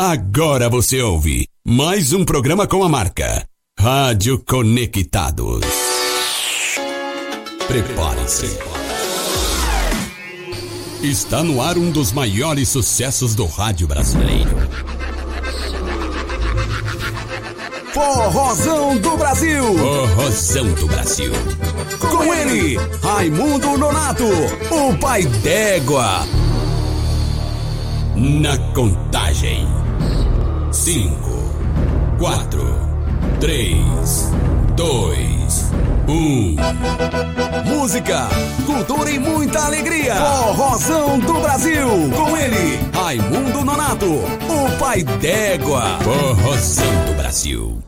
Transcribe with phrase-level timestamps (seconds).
[0.00, 3.44] Agora você ouve mais um programa com a marca
[3.76, 5.66] Rádio Conectados.
[7.66, 8.46] Prepare-se.
[11.02, 14.56] Está no ar um dos maiores sucessos do rádio brasileiro.
[17.92, 19.64] Forrozão do Brasil.
[19.76, 21.32] Forrozão do Brasil.
[22.08, 24.28] Com ele, Raimundo Nonato,
[24.70, 26.24] o pai d'égua.
[28.14, 29.87] Na contagem.
[30.88, 31.52] Cinco,
[32.18, 32.64] quatro,
[33.38, 34.32] três,
[34.74, 35.70] dois,
[36.08, 36.56] um.
[37.66, 38.26] Música,
[38.64, 40.14] cultura e muita alegria.
[40.14, 41.86] Forrozão do Brasil.
[42.16, 45.98] Com ele, Raimundo Nonato, o pai d'égua.
[46.02, 47.87] Forrozão do Brasil.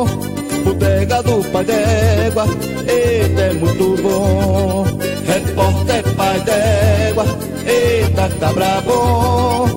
[1.01, 2.45] Bodega do pai d'égua,
[2.87, 4.85] eita é muito bom.
[5.25, 7.25] Repórter pai d'égua,
[7.65, 9.67] eita cabra bom.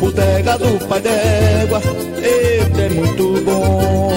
[0.00, 1.82] Bodega do pai d'égua,
[2.16, 4.10] eita é muito bom.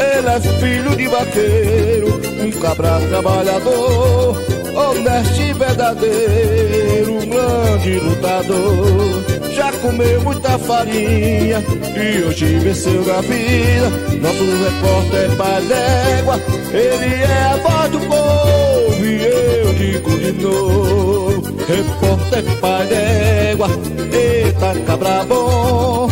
[0.00, 4.34] Ele é filho de vaqueiro, um cabra trabalhador,
[4.74, 9.43] honesto e verdadeiro, um grande lutador.
[9.54, 11.62] Já comeu muita farinha
[11.94, 13.88] e hoje venceu na vida.
[14.20, 16.40] Nosso repórter pai d'égua,
[16.72, 21.42] ele é a voz do povo e eu digo de novo.
[21.68, 23.68] Repórter pai d'égua,
[24.12, 26.08] eita cabra bom.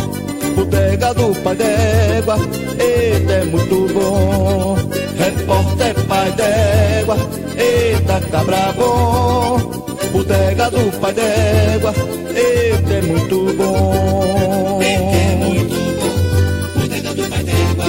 [0.55, 2.37] Bodega do pai d'égua,
[2.79, 4.77] eita é muito bom.
[5.17, 7.17] Repórter pai d'égua,
[7.57, 9.92] eita cabra bom.
[10.13, 11.91] Bodega do pai d'égua,
[12.29, 14.79] eita é muito bom.
[14.79, 17.85] É muito bom, bodega do pai d'égua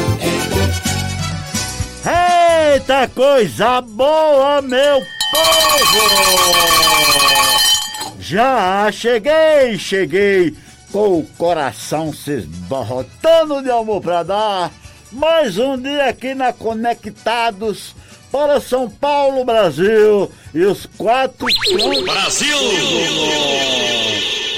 [2.07, 6.05] é Eita coisa boa, meu povo!
[8.19, 10.57] Já cheguei, cheguei
[10.91, 14.73] com o coração se esbarrotando de amor pra dar.
[15.13, 17.95] Mais um dia aqui na Conectados
[18.35, 21.47] para São Paulo, Brasil e os quatro
[22.05, 22.57] Brasil!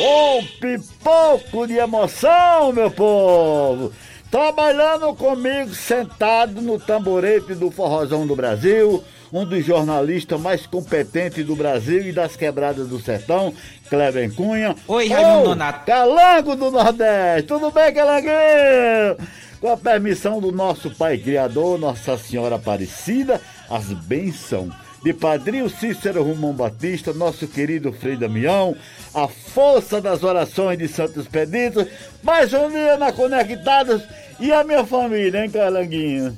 [0.01, 3.93] um pipoco de emoção, meu povo!
[4.31, 11.55] Trabalhando comigo, sentado no tamborete do Forrozão do Brasil, um dos jornalistas mais competentes do
[11.55, 13.53] Brasil e das quebradas do sertão,
[13.91, 14.75] Kleber Cunha.
[14.89, 15.85] Oi, Raimundo Ô, Nonato.
[15.85, 19.19] Calango do Nordeste, tudo bem, Calanguinho?
[19.61, 23.41] Com a permissão do nosso Pai Criador, Nossa Senhora Aparecida,
[23.71, 24.73] as bênçãos
[25.03, 28.75] de Padrinho Cícero Romão Batista, nosso querido Frei Damião,
[29.15, 31.87] a força das orações de Santos Pedidos,
[32.23, 34.03] mais um dia na Conectados
[34.41, 36.37] e a minha família, hein, Calanguinho?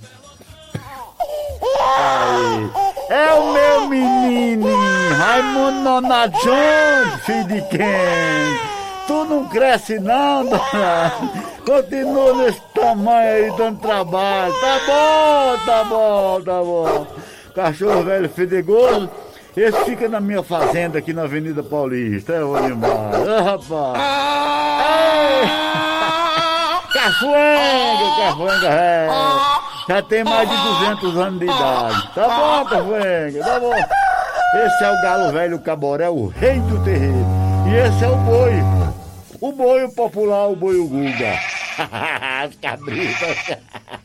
[1.80, 2.70] Aí,
[3.08, 4.68] é o meu menino,
[5.16, 8.77] Raimundo Nonato Júnior, filho de quem?
[9.08, 11.12] Tu não cresce não, dona.
[11.64, 14.52] Continua nesse tamanho aí, dando trabalho.
[14.60, 17.06] Tá bom, tá bom, tá bom.
[17.54, 19.08] Cachorro velho fedegoso.
[19.56, 22.34] Esse fica na minha fazenda aqui na Avenida Paulista.
[22.34, 23.10] É o animal.
[23.14, 23.98] Ô, rapaz.
[26.92, 29.08] Cafuenga, cafuenga, é.
[29.88, 32.14] Já tem mais de 200 anos de idade.
[32.14, 33.74] Tá bom, cafuenga, tá bom.
[33.74, 37.26] Esse é o galo velho caboré, o rei do terreiro.
[37.66, 38.77] E esse é o boi.
[39.40, 41.38] O boi popular, o boi o Guga.
[41.78, 43.58] As cabritas.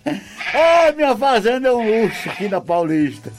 [0.54, 3.32] É, minha fazenda é um luxo aqui na Paulista.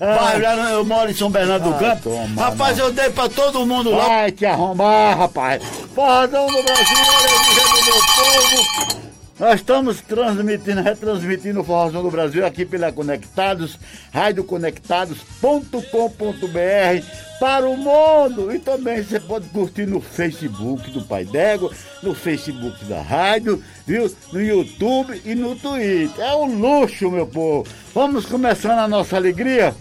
[0.00, 2.10] Pai, lá no- eu moro em São Bernardo do Ah, Campo.
[2.10, 4.04] toma, rapaz, eu dei pra todo mundo lá.
[4.08, 5.62] Vai te arrombar, rapaz.
[5.94, 9.05] Forradão do Brasil, alegria do meu povo.
[9.38, 13.78] Nós estamos transmitindo, retransmitindo o Forrozão do Brasil aqui pela Conectados,
[14.10, 17.06] radioconectados.com.br
[17.38, 18.50] para o mundo.
[18.50, 21.70] E também você pode curtir no Facebook do Pai D'Égua,
[22.02, 24.10] no Facebook da rádio, viu?
[24.32, 26.24] No YouTube e no Twitter.
[26.24, 27.68] É um luxo, meu povo.
[27.94, 29.74] Vamos começando a nossa alegria.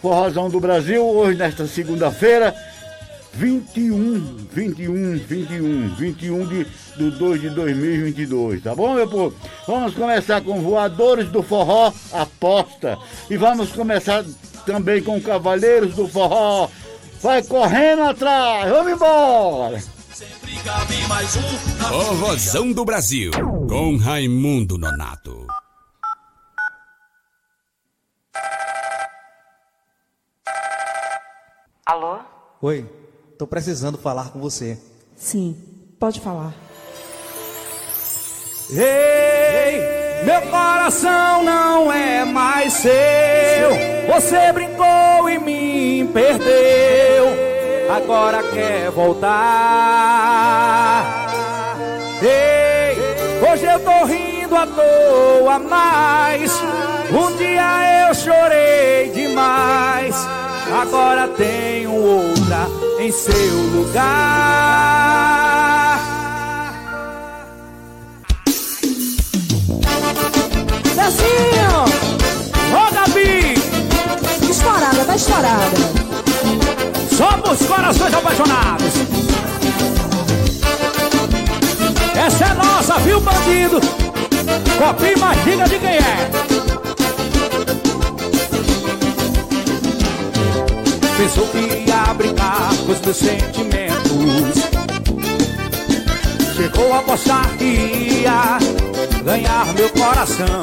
[0.00, 2.54] Forrozão do Brasil, hoje nesta segunda-feira,
[3.34, 6.64] 21, 21, 21, 21 de,
[6.96, 9.36] do 2 de 2022, tá bom, meu povo?
[9.66, 12.98] Vamos começar com Voadores do Forró, aposta.
[13.28, 14.24] E vamos começar
[14.66, 16.68] também com Cavaleiros do Forró.
[17.22, 19.80] Vai correndo atrás, vamos embora!
[20.12, 21.42] Sempre cabe mais um.
[21.88, 23.30] Forrozão do Brasil,
[23.68, 25.46] com Raimundo Nonato.
[31.86, 32.18] Alô?
[32.62, 32.86] Oi,
[33.40, 34.76] tô precisando falar com você.
[35.16, 35.56] Sim,
[35.98, 36.52] pode falar.
[38.68, 39.80] Ei,
[40.26, 42.90] meu coração não é mais seu.
[44.12, 47.24] Você brincou e me perdeu.
[47.90, 49.30] Agora quer voltar.
[52.22, 52.98] Ei,
[53.50, 56.52] hoje eu tô rindo à toa, mas
[57.10, 60.14] um dia eu chorei demais.
[60.78, 64.90] Agora tenho outra em seu lugar.
[70.94, 71.84] Zezinho!
[72.74, 73.54] Ô Gabi,
[74.50, 75.76] Estourada, tá estourada.
[77.16, 78.92] somos corações apaixonados.
[82.14, 83.80] Essa é nossa, viu, bandido?
[84.76, 86.59] Copia e mais diga de quem é.
[91.20, 94.54] Pensou que ia brincar com os meus sentimentos.
[96.56, 98.58] Chegou a apostar que ia
[99.22, 100.62] ganhar meu coração.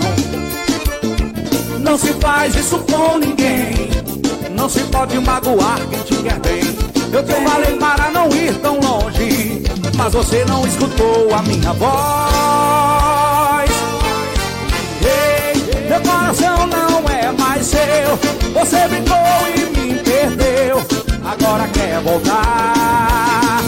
[1.80, 3.92] Não se faz isso com ninguém.
[4.50, 6.64] Não se pode magoar quem te quer bem.
[7.14, 9.62] Eu te falei para não ir tão longe,
[9.96, 13.72] mas você não escutou a minha voz.
[15.04, 18.18] Ei, meu coração não é mais seu.
[18.56, 19.18] Você brincou
[19.56, 19.60] e
[19.94, 20.07] me
[20.38, 20.78] perdeu.
[21.24, 23.62] Agora quer voltar.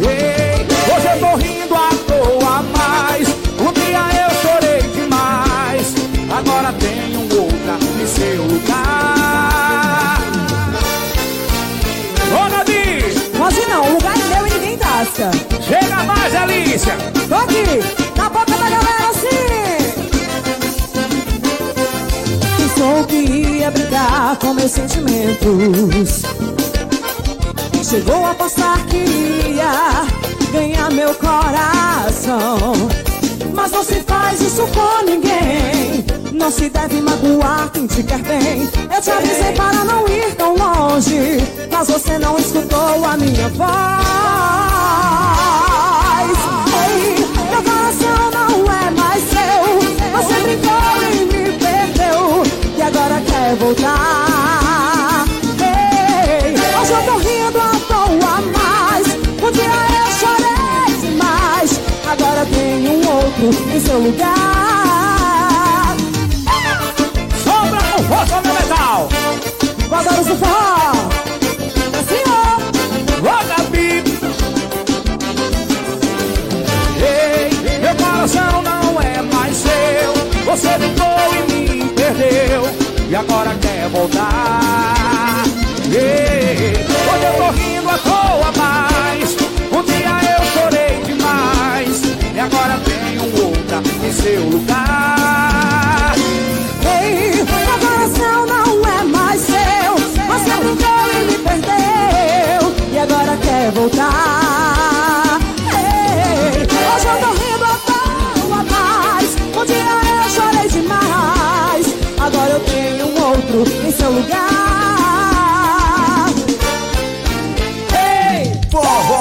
[0.00, 3.28] Ei, hoje eu tô rindo à toa, mas
[3.60, 5.94] um dia eu chorei demais.
[6.30, 10.18] Agora tenho outra em seu lugar.
[12.30, 15.30] Ô Gabi, não, o lugar é meu e ninguém tasca.
[15.62, 16.96] chega mais, Alicia.
[17.28, 17.97] Tô aqui,
[23.68, 26.22] que ia brincar com meus sentimentos.
[27.82, 30.06] Chegou a postar que ia
[30.52, 32.72] ganhar meu coração.
[33.54, 36.04] Mas não se faz isso com ninguém.
[36.32, 38.68] Não se deve magoar quem te quer bem.
[38.94, 41.38] Eu te avisei para não ir tão longe.
[41.70, 43.68] Mas você não escutou a minha voz.
[46.86, 49.78] Ei, meu coração não é mais seu.
[50.12, 50.78] Você brincou
[53.48, 55.24] quer voltar.
[55.60, 59.06] Ei, hoje eu tô rindo à toa, mas
[59.42, 61.70] um dia eu chorei demais.
[62.06, 64.36] Agora tem um outro em seu lugar.
[67.42, 69.08] Sombra com força meu metal.
[69.90, 70.58] Adoro o forró.
[70.78, 71.08] Ó.
[73.20, 73.90] Ô Gabi.
[77.00, 77.48] Ei,
[77.80, 80.12] meu coração não é mais seu.
[80.44, 82.77] Você brincou e me perdeu.
[83.08, 85.42] E agora quer voltar.
[85.90, 86.74] Ei,
[87.08, 89.36] hoje eu tô rindo à toa, mas
[89.72, 92.02] um dia eu chorei demais.
[92.34, 95.57] E agora tenho outra em seu lugar.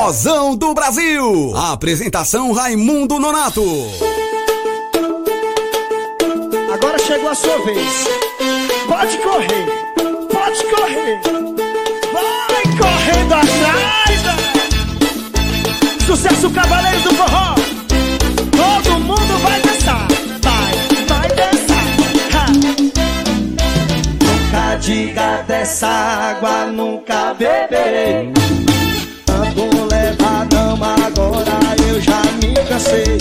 [0.07, 1.53] Forrozão do Brasil.
[1.53, 3.61] Apresentação Raimundo Nonato.
[6.73, 8.07] Agora chegou a sua vez.
[8.87, 9.65] Pode correr,
[10.31, 11.19] pode correr.
[12.13, 14.21] Vai correndo atrás.
[16.05, 17.55] Sucesso Cavaleiros do Forró.
[18.55, 20.07] Todo mundo vai dançar.
[20.41, 20.71] Vai,
[21.05, 21.85] vai dançar.
[22.33, 22.45] Ha.
[24.23, 27.96] Nunca diga dessa água, nunca beberei.
[32.87, 33.17] Cansei.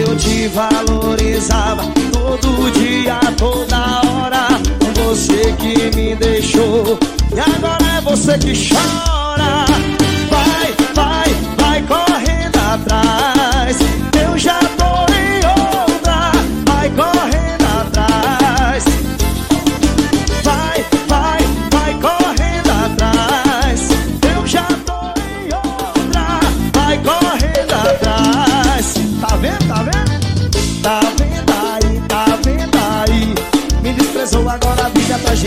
[0.00, 1.82] Eu te valorizava
[2.12, 4.48] todo dia, toda hora.
[5.04, 6.98] Você que me deixou
[7.34, 9.64] e agora é você que chora.
[10.30, 13.76] Vai, vai, vai correndo atrás.
[14.22, 15.09] Eu já tô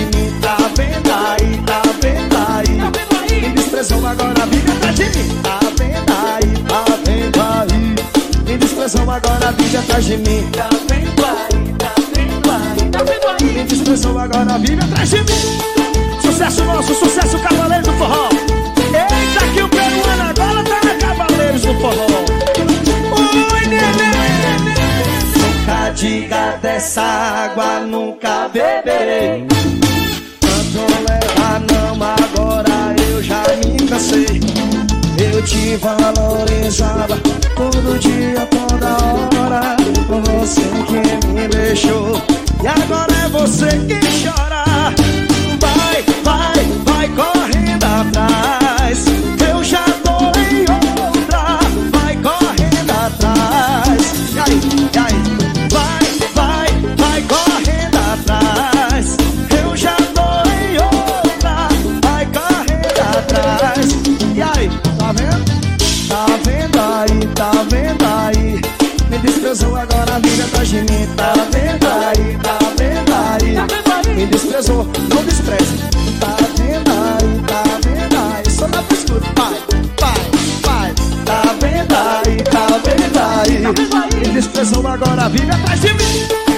[0.02, 0.40] mim.
[0.42, 3.42] Tá vendo aí, tá vendo aí?
[3.42, 5.42] Me desprezou agora, vive atrás de mim.
[5.42, 6.94] Tá vendo aí, tá
[9.14, 10.50] agora vive atrás de mim.
[10.52, 13.54] Tá vendo aí, tá vendo aí, tá vendo aí.
[13.54, 16.22] Me desprezou, agora vive atrás de mim.
[16.22, 18.30] Sucesso nosso, sucesso Cavaleiros do Forró.
[18.30, 22.08] Eita, que o peruano agora tá na Cavaleiros do Forró.
[23.54, 24.14] Oi, neném.
[25.38, 29.53] Nunca diga dessa água, nunca beberei.
[35.18, 37.16] Eu te valorizava
[37.56, 38.98] todo dia, toda
[39.40, 39.78] hora.
[40.38, 42.22] Você que me deixou
[42.62, 44.94] e agora é você que chora.
[45.60, 47.33] Vai, vai, vai correndo
[69.24, 71.08] desprezou agora, atrás de mim.
[71.16, 74.16] Tá vendo aí, tá vendo aí?
[74.16, 75.78] Me desprezou, não despreze.
[76.20, 78.52] Tá vendo aí, tá vendo aí?
[78.52, 79.54] Só dá pra escuta, vai,
[80.00, 80.22] vai,
[80.62, 80.94] vai.
[81.26, 84.28] Tá vendo aí, tá vendo aí?
[84.28, 86.53] Me desprezou agora, vive atrás de mim.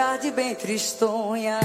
[0.00, 1.60] Tarde bem tristonha,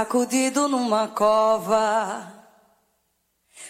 [0.00, 2.32] Sacudido numa cova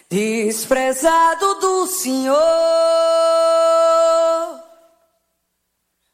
[0.08, 2.38] desprezado do Senhor,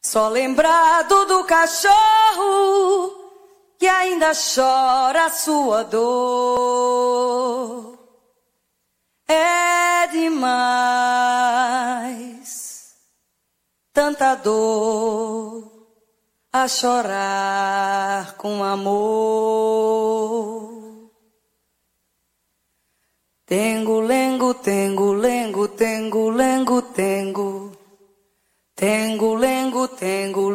[0.00, 1.92] só lembrado do cachorro
[3.78, 7.18] que ainda chora sua dor.
[9.28, 10.96] É demais
[13.92, 15.65] tanta dor
[16.62, 19.96] a chorar com amor.
[23.44, 27.72] Tengo, lengo, tengo, lengo, tengo, lengo, tengo.
[28.74, 30.50] Tengo, lengo, tengo,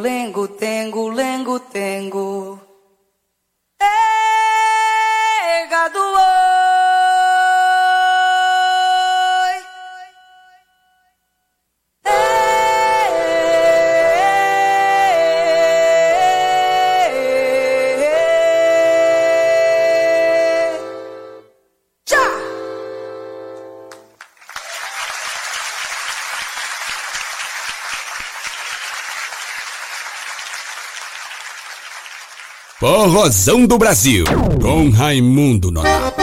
[32.82, 34.26] Forrozão do Brasil,
[34.60, 36.16] com Raimundo Nonato.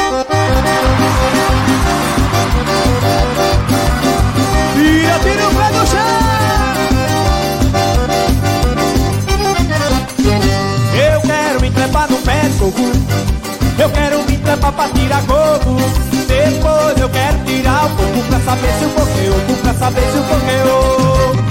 [4.75, 6.19] Tira, tira o pé do chão.
[10.97, 12.91] Eu quero me trepar no pé do coco.
[13.79, 15.77] Eu quero me trepar pra tirar coco.
[16.27, 20.23] Depois eu quero tirar o coco pra saber se o oco, pra saber se o
[20.25, 21.48] coco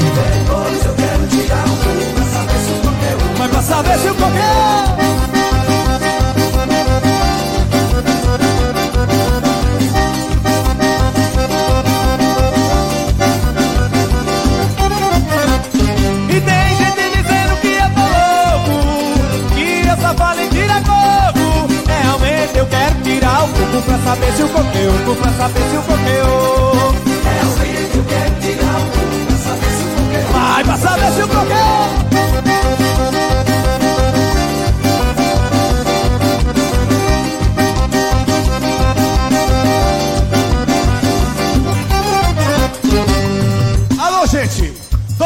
[22.65, 24.49] quero tirar o coco Pra saber se o é
[24.89, 26.93] oco Pra saber se o coco é oco
[27.23, 28.85] Realmente eu quero tirar o
[29.27, 31.53] Pra saber se o é oco Vai pra saber se o coco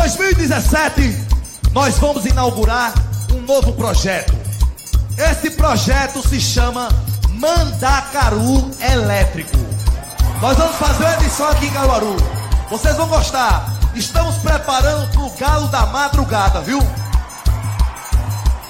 [0.01, 1.15] 2017
[1.73, 2.91] nós vamos inaugurar
[3.31, 4.33] um novo projeto.
[5.15, 6.89] Esse projeto se chama
[7.29, 9.55] Mandacaru Elétrico.
[10.41, 12.15] Nós vamos fazer uma edição aqui em Caruaru.
[12.71, 13.77] Vocês vão gostar.
[13.93, 16.79] Estamos preparando pro galo da madrugada, viu?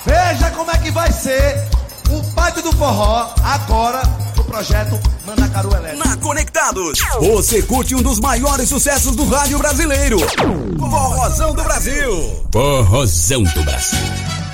[0.06, 1.66] Veja como é que vai ser
[2.10, 4.02] o pátio do forró agora
[4.36, 6.06] no projeto Mandacaru Elétrico.
[6.06, 6.18] Na
[6.72, 10.18] Conectados, você curte um dos maiores sucessos do rádio brasileiro.
[10.80, 12.46] Forrozão do Brasil.
[12.52, 14.00] Forrozão do Brasil.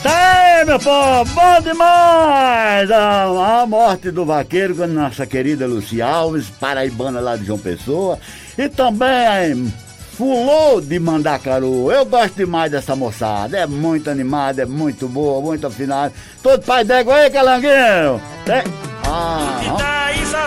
[0.01, 2.89] Tá aí, meu povo, bom demais!
[2.91, 7.59] A, a morte do vaqueiro com a nossa querida Luci Alves, paraibana lá de João
[7.59, 8.19] Pessoa.
[8.57, 9.71] E também
[10.13, 11.91] Fulô de Mandacaru.
[11.91, 13.57] Eu gosto demais dessa moçada.
[13.57, 16.13] É muito animada, é muito boa, muito afinada.
[16.41, 18.21] Todo pai d'égua aí, calanguinho!
[18.47, 18.63] É.
[19.05, 19.96] Ah, vamos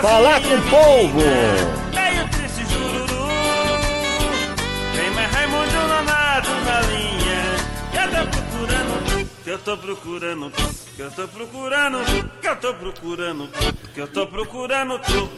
[0.01, 1.21] falar com o povo!
[1.93, 3.27] Meio triste jururu
[4.95, 7.41] Tem mais Raimundo Nonato na linha
[7.91, 10.51] Que eu tô procurando Que eu tô procurando
[10.95, 11.97] Que eu tô procurando
[12.41, 13.49] Que eu tô procurando
[13.93, 15.29] Que eu tô procurando tu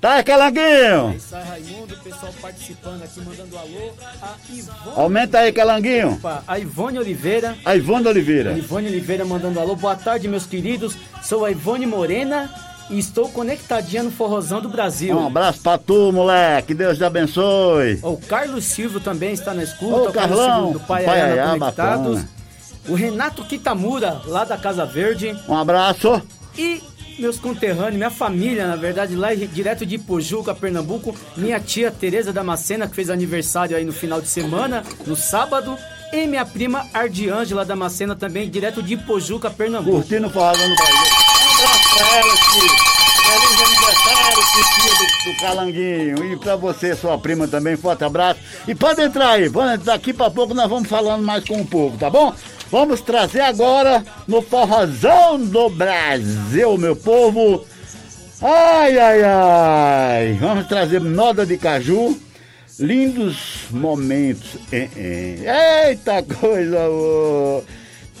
[0.00, 1.16] Tá, calanguinho!
[1.16, 3.92] Isso Raimundo, o pessoal participando aqui, mandando alô.
[4.22, 4.92] A Ivone.
[4.94, 6.12] Aumenta aí, calanguinho!
[6.12, 7.58] Opa, a Ivone Oliveira.
[7.64, 8.56] A Ivone Oliveira.
[8.56, 9.74] Ivone Oliveira mandando alô.
[9.74, 10.96] Boa tarde, meus queridos.
[11.20, 12.48] Sou a Ivone Morena
[12.90, 15.16] e estou conectadinha no Forrozão do Brasil.
[15.16, 16.74] Um abraço pra tu, moleque.
[16.74, 17.98] Deus te abençoe.
[18.02, 19.94] O Carlos Silvio também está na escuta.
[19.96, 22.14] Ô, o Carlos Carlão, Silvio do Pai Pai Ayana Ayá, Conectados.
[22.14, 22.28] bacana.
[22.88, 25.36] O Renato Kitamura, lá da Casa Verde.
[25.48, 26.22] Um abraço.
[26.56, 26.82] E
[27.18, 31.14] meus conterrâneos, minha família, na verdade, lá direto de Ipojuca, Pernambuco.
[31.36, 35.76] Minha tia Tereza Damascena, que fez aniversário aí no final de semana, no sábado.
[36.12, 39.96] E minha prima Ardiângela Damascena, também direto de Ipojuca, Pernambuco.
[39.98, 41.37] Curtindo o Forrozão do Brasil.
[41.58, 42.98] Abraço pra ela, feliz
[43.60, 44.38] aniversário,
[45.24, 46.32] do, do Calanguinho.
[46.32, 48.40] E pra você, sua prima também, forte abraço.
[48.66, 49.76] E pode entrar aí, entrar.
[49.78, 52.32] daqui pra pouco nós vamos falando mais com o povo, tá bom?
[52.70, 57.66] Vamos trazer agora no Forrozão do Brasil, meu povo.
[58.40, 60.38] Ai, ai, ai.
[60.40, 62.18] Vamos trazer Noda de Caju.
[62.78, 64.56] Lindos momentos.
[64.70, 67.64] Eita coisa boa.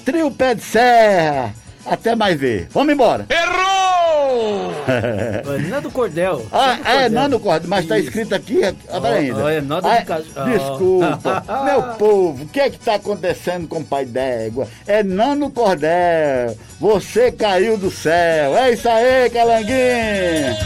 [0.04, 1.54] Trio Pé de Serra.
[1.90, 2.68] Até mais ver.
[2.70, 3.26] Vamos embora.
[3.30, 4.72] Errou!
[5.68, 6.46] Nando Cordel.
[6.52, 7.10] Ah, Nando é, Cordel.
[7.10, 9.44] Nando Cordel, mas tá escrito aqui, ah, pera ainda.
[9.44, 10.44] ó, é Nando Ah.
[10.44, 14.68] Desculpa, meu povo, o que é que tá acontecendo com o pai d'égua?
[14.86, 20.56] É Nando Cordel, você caiu do céu, é isso aí, calanguinho!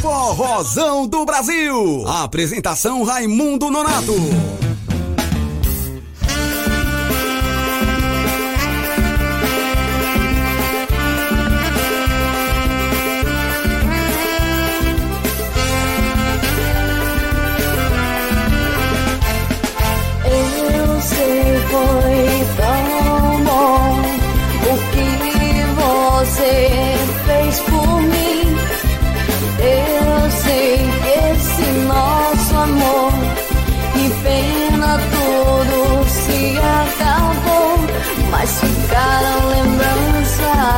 [0.00, 2.04] Forrozão do Brasil.
[2.06, 4.12] Apresentação Raimundo Nonato.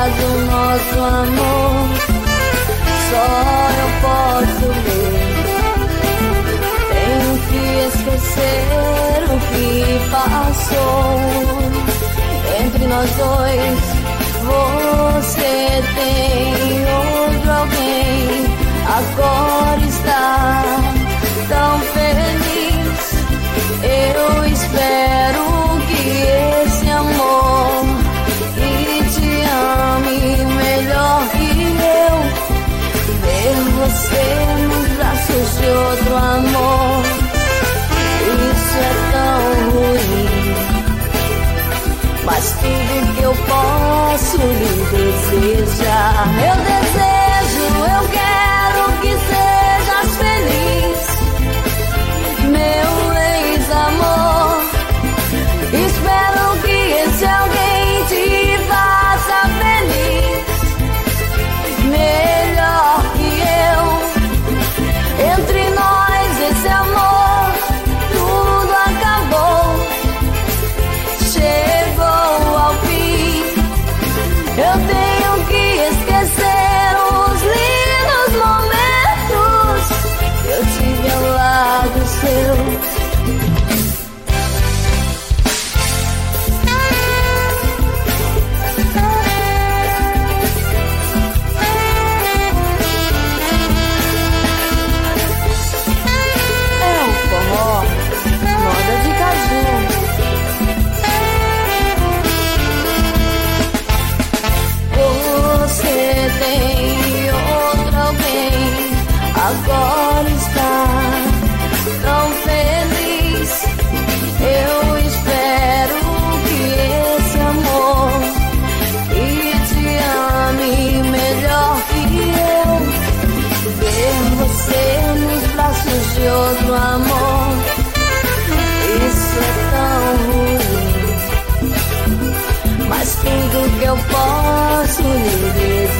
[0.06, 1.88] Lembranças do nosso amor.
[3.10, 3.26] Só
[3.80, 5.34] eu posso ver.
[6.92, 9.70] Tenho que esquecer o que
[10.10, 11.18] passou
[12.64, 13.78] entre nós dois.
[14.46, 16.44] Você tem
[16.94, 18.46] outro alguém,
[18.86, 20.95] agora está
[36.16, 37.04] amor.
[38.50, 40.28] Isso é tão ruim.
[42.24, 46.75] Mas tudo que eu posso lhe desejar, meu Deus.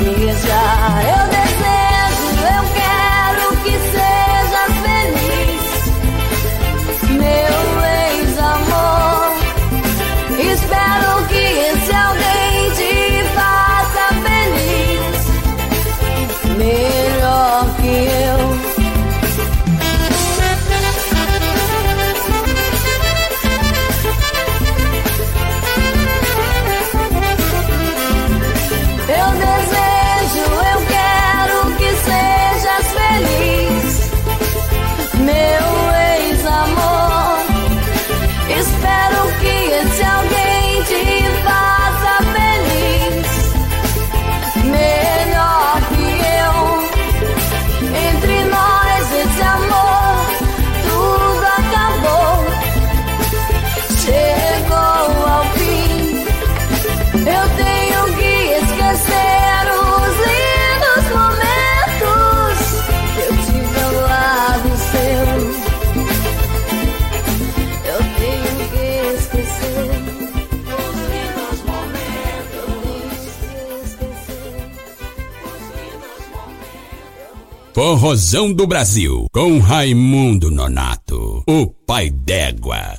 [0.03, 1.16] Lhe desejar,
[77.87, 82.99] Forrozão do Brasil, com Raimundo Nonato, o pai d'égua.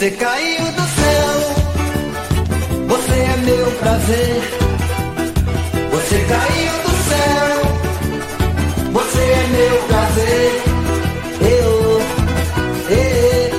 [0.00, 0.39] Você caiu
[4.10, 4.18] Você
[6.26, 7.62] caiu do céu,
[8.92, 10.50] você é meu prazer.
[11.40, 12.02] Eu,
[12.90, 13.50] eh,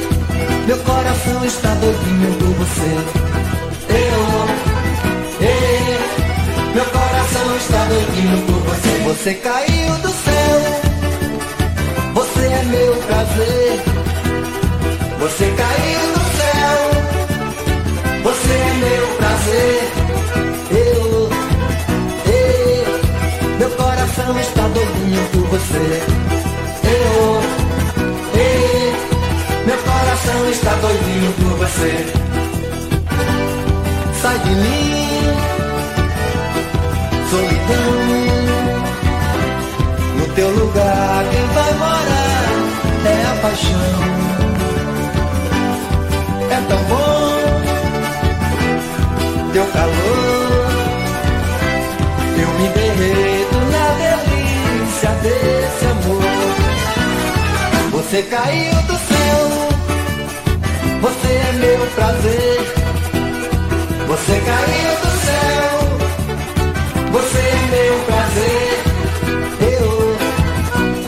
[0.68, 2.92] meu coração está doidinho por você.
[3.96, 4.22] Eu,
[5.48, 6.00] eh,
[6.76, 9.00] meu coração está doidinho por você.
[9.06, 10.11] Você caiu do
[25.62, 26.02] você.
[26.84, 27.42] Eu,
[28.40, 32.06] eu, meu coração está doidinho por você.
[34.22, 35.22] Sai de mim,
[37.30, 38.02] solidão.
[40.18, 42.52] No teu lugar, quem vai morar
[43.06, 44.12] é a paixão
[46.50, 47.32] é tão bom
[49.54, 50.72] teu calor.
[52.38, 53.31] Eu me derreto
[55.22, 56.22] desse amor.
[57.92, 59.70] Você caiu do céu,
[61.02, 62.60] você é meu prazer.
[64.08, 65.74] Você caiu do céu,
[67.12, 68.72] você é meu prazer.
[69.62, 69.88] Eu,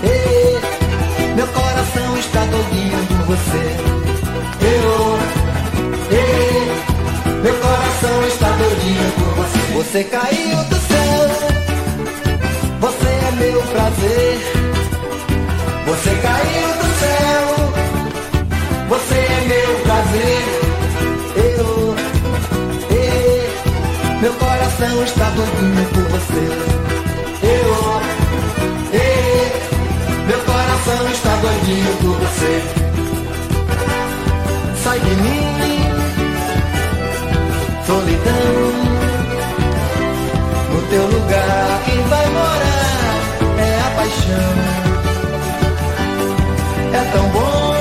[0.10, 2.64] eu, meu coração está por
[3.28, 3.66] você.
[4.62, 5.20] Eu,
[6.12, 6.58] eu,
[7.44, 8.50] meu coração está
[9.18, 9.60] por você.
[9.74, 10.53] Você caiu
[24.84, 26.44] coração está doidinho por você.
[27.42, 28.02] Eu,
[28.94, 29.08] eu,
[30.28, 32.62] meu coração está doidinho por você.
[34.84, 35.80] Sai de mim,
[37.86, 38.74] solidão.
[40.74, 43.22] No teu lugar, quem vai morar
[43.58, 44.54] é a paixão.
[46.94, 47.74] É tão bom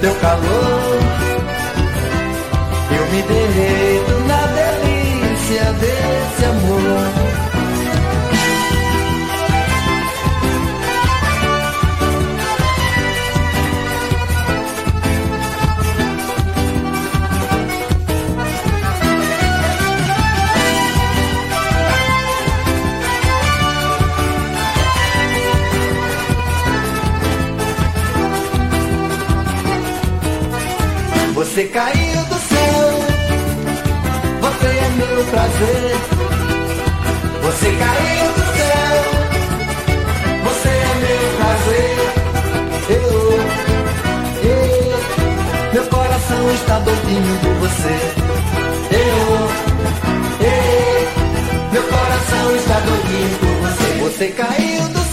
[0.00, 1.04] teu calor.
[2.96, 4.53] Eu me derreto na
[5.80, 7.34] desse amor.
[31.34, 32.03] Você caiu
[35.14, 35.96] meu prazer.
[37.42, 38.96] Você caiu do céu,
[40.44, 41.96] você é meu prazer.
[42.90, 43.10] Eu,
[44.50, 47.96] eu, meu coração está doidinho por você.
[48.90, 49.26] Eu,
[50.40, 50.98] eu,
[51.72, 53.88] meu coração está doidinho por você.
[54.02, 55.03] Você caiu do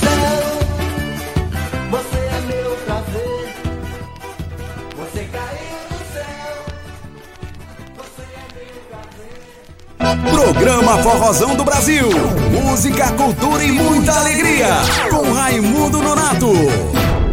[10.92, 12.10] Programa Forrozão do Brasil.
[12.52, 14.68] Música, cultura e muita alegria.
[15.10, 16.52] Com Raimundo Nonato.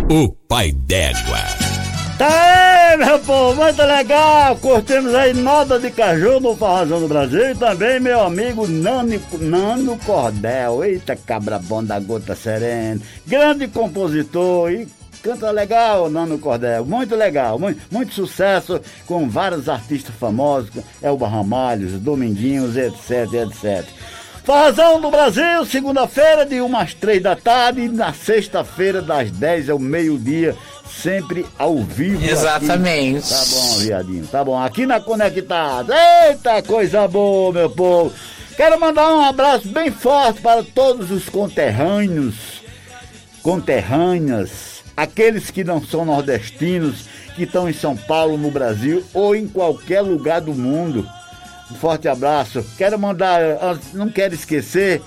[0.09, 1.38] O pai d'égua.
[2.16, 4.57] Tá aí, meu povo, muito legal.
[4.57, 9.99] Curtimos aí Nota de Caju no Forrozão do Brasil e também meu amigo Nani, Nano
[10.07, 10.85] Cordel.
[10.85, 13.01] Eita, cabra bom da gota serena.
[13.27, 14.87] Grande compositor e
[15.29, 16.87] canta legal, Nano Cordel.
[16.87, 20.71] Muito legal, muito, muito sucesso com vários artistas famosos.
[21.03, 23.85] Elba Ramalhos, Dominguinhos, etc, etc.
[24.43, 29.69] Forrozão do Brasil, segunda-feira, de 1 às 3 da tarde, e na sexta-feira, das 10
[29.69, 32.17] ao meio-dia, sempre ao vivo.
[32.17, 32.31] aqui.
[32.31, 33.29] Exatamente.
[33.29, 34.59] Tá bom, viadinho, tá bom.
[34.59, 35.95] Aqui na Conectada.
[36.27, 38.14] Eita, coisa boa, meu povo.
[38.57, 42.62] Quero mandar um abraço bem forte para todos os conterrâneos,
[43.43, 47.05] conterrâneas, aqueles que não são nordestinos,
[47.37, 51.09] que estão em São Paulo, no Brasil ou em qualquer lugar do mundo.
[51.71, 52.67] Um forte abraço.
[52.77, 53.41] Quero mandar,
[53.95, 55.01] não quero esquecer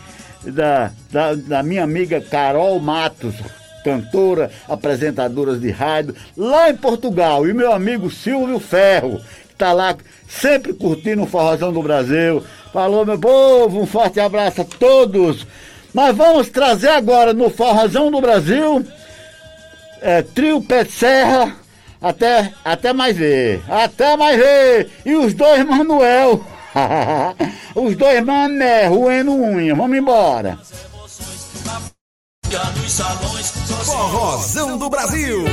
[0.45, 3.35] da, da, da minha amiga Carol Matos,
[3.83, 7.45] cantora, apresentadora de rádio, lá em Portugal.
[7.45, 9.93] E meu amigo Silvio Ferro, que está lá
[10.25, 12.41] sempre curtindo o Forrozão do Brasil.
[12.71, 15.45] Falou, meu povo, um forte abraço a todos.
[15.93, 18.85] Mas vamos trazer agora no Forrozão do Brasil,
[20.01, 21.55] é, Trio Pé de Serra,
[22.01, 23.61] até, até mais ver.
[23.69, 24.91] Até mais ver.
[25.05, 26.43] E os dois Manuel.
[27.75, 29.75] os dois mané, roendo unha.
[29.75, 30.57] Vamos embora.
[33.85, 35.45] Forrozão do Brasil.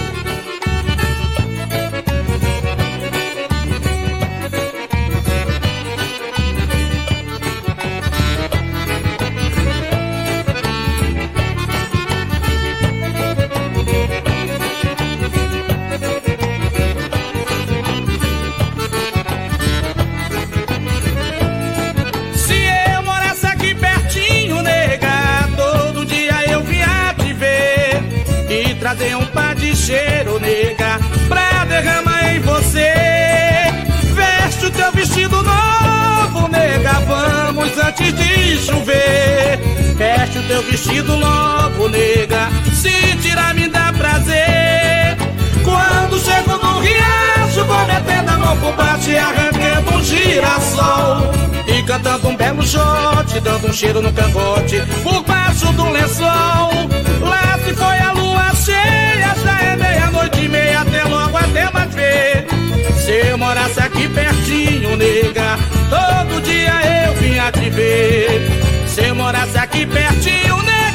[40.59, 45.17] Teu vestido novo, nega, se tirar me dá prazer.
[45.63, 51.31] Quando chego no riacho, vou metendo a mão por baixo e arrancando um girassol.
[51.65, 56.89] E cantando um belo shot, dando um cheiro no cangote, por baixo do lençol.
[57.21, 61.95] Lá se foi a lua cheia, já é meia-noite e meia, até logo, até mais
[61.95, 62.49] ver.
[62.97, 65.57] Se eu morasse aqui pertinho, nega,
[65.89, 68.68] todo dia eu vinha te ver.
[69.07, 70.88] Eu morasse aqui pertinho, nega,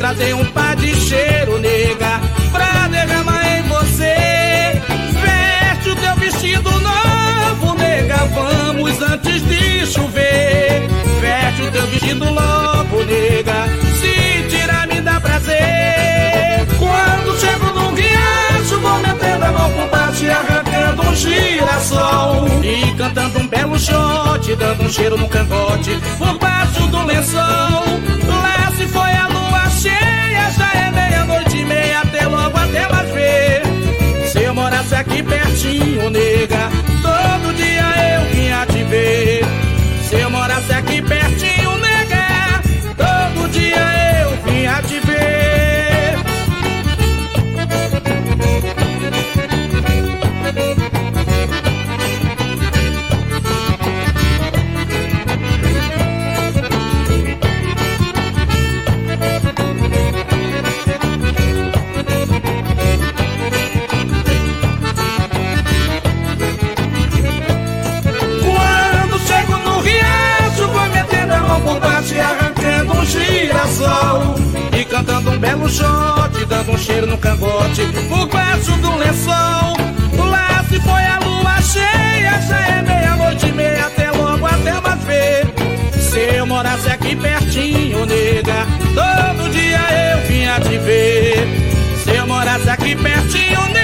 [0.00, 2.20] fazer um par de cheiro, nega,
[2.52, 4.82] pra derramar em você.
[5.22, 10.88] Veste o teu vestido novo, nega, vamos antes de chover.
[11.20, 13.68] Veste o teu vestido logo, nega,
[14.00, 16.66] se tirar me dá prazer.
[16.78, 22.46] Quando chego no riacho, vou metendo a mão com bate, arrancando um girassol.
[22.62, 27.84] E cantando um belo shot, dando um cheiro no cangote, por baixo do lençol.
[28.26, 29.23] Lá se foi a
[29.84, 33.62] cheia, já é meia-noite e meia, até logo, até mais ver.
[34.32, 36.70] Se eu morasse aqui pertinho, nega,
[37.02, 39.33] todo dia eu vinha te ver.
[74.78, 79.76] E cantando um belo shot, dando um cheiro no cangote, por baixo do lençol.
[80.30, 85.04] Lá se foi a lua cheia, já é meia-noite e meia, até logo, até mais
[85.04, 85.46] ver.
[85.98, 89.80] Se eu morasse aqui pertinho, nega, todo dia
[90.12, 91.46] eu vinha te ver.
[92.02, 93.83] Se eu morasse aqui pertinho, nega,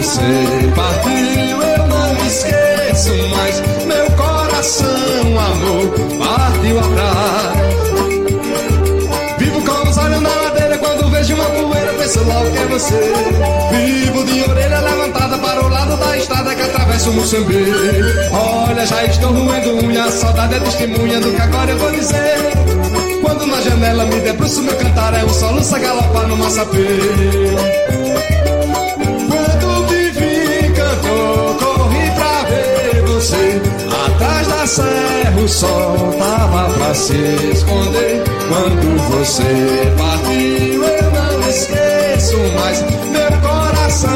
[0.00, 0.22] Você
[0.74, 3.60] partiu, eu não esqueço mais.
[3.84, 4.86] Meu coração,
[5.38, 7.58] amor, partiu atrás.
[9.36, 13.12] Vivo com os olhos na ladeira quando vejo uma poeira, penso logo que é você.
[13.72, 17.70] Vivo de orelha levantada para o lado da estrada que atravessa o Moçambique.
[18.32, 22.38] Olha, já estou roendo unha, saudade é testemunha do que agora eu vou dizer.
[23.20, 26.88] Quando na janela me debruço, meu cantar é um soluço a galopar no massapê.
[34.70, 37.14] Serra o sol tava pra se
[37.52, 38.22] esconder.
[38.48, 42.80] Quando você partiu, eu não esqueço mais.
[43.10, 44.10] Meu coração,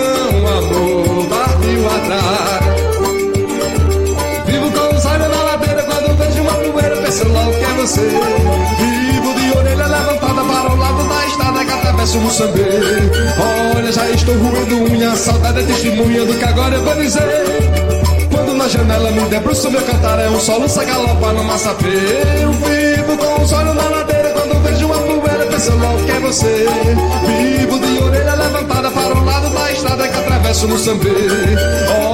[0.59, 2.64] amor, partiu atrás.
[4.46, 8.09] Vivo com os olhos na ladeira quando vejo uma poeira, penso logo que é você.
[8.78, 12.68] Vivo de orelha levantada para o lado da estrada que atravessa o Moçambique.
[13.74, 18.13] Olha, já estou roendo unha, saudade é testemunha do que agora eu vou dizer.
[18.45, 21.88] Quando na janela me debruço, meu cantar é um soluço a galopar no massapê.
[22.42, 26.20] Eu vivo com os olhos na ladeira quando vejo uma poeira, penso logo que é
[26.20, 26.66] você.
[27.26, 31.57] Vivo de orelha levantada para o lado da estrada que atravessa o Moçambique.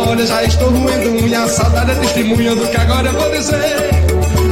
[0.07, 3.91] Olha, já estou roendo unha, saudade é testemunha do que agora eu vou dizer.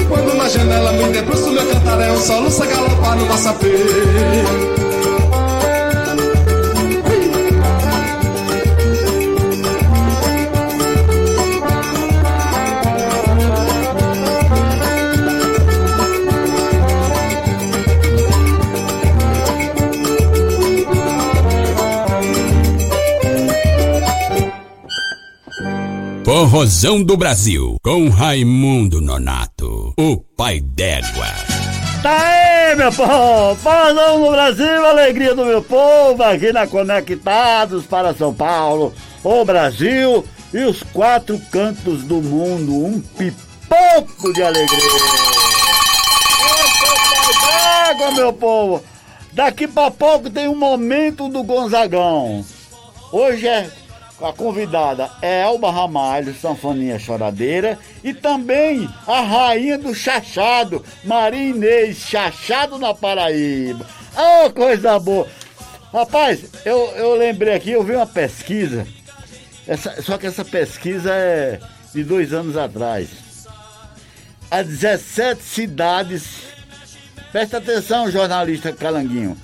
[0.09, 4.88] Quando na janela me debruço, meu cantar é um soluço a galopar no massapê.
[26.51, 31.27] Forrozão do Brasil, com Raimundo Nonato, o pai d'égua.
[32.03, 33.55] Tá aí, meu povo!
[33.57, 40.25] Forrozão no Brasil, alegria do meu povo, aqui na Conectados para São Paulo, o Brasil
[40.55, 44.91] e os quatro cantos do mundo, um pipoco de alegria!
[47.91, 48.83] Água, meu povo!
[49.35, 52.43] Daqui pra pouco tem um momento do Gonzagão.
[53.13, 53.71] Hoje é
[54.21, 61.99] a convidada é Elba Ramalho, sanfoninha choradeira, e também a rainha do chachado, Maria Inês,
[61.99, 63.87] chachado na Paraíba.
[64.17, 65.29] Oh, coisa boa!
[65.93, 68.87] Rapaz, eu, eu lembrei aqui, eu vi uma pesquisa,
[69.67, 71.61] essa, só que essa pesquisa é
[71.95, 73.09] de dois anos atrás.
[74.51, 76.25] As 17 cidades,
[77.31, 79.37] presta atenção, jornalista Calanguinho,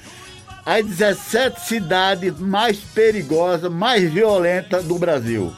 [0.65, 5.53] as 17 cidades mais perigosas, mais violentas do Brasil.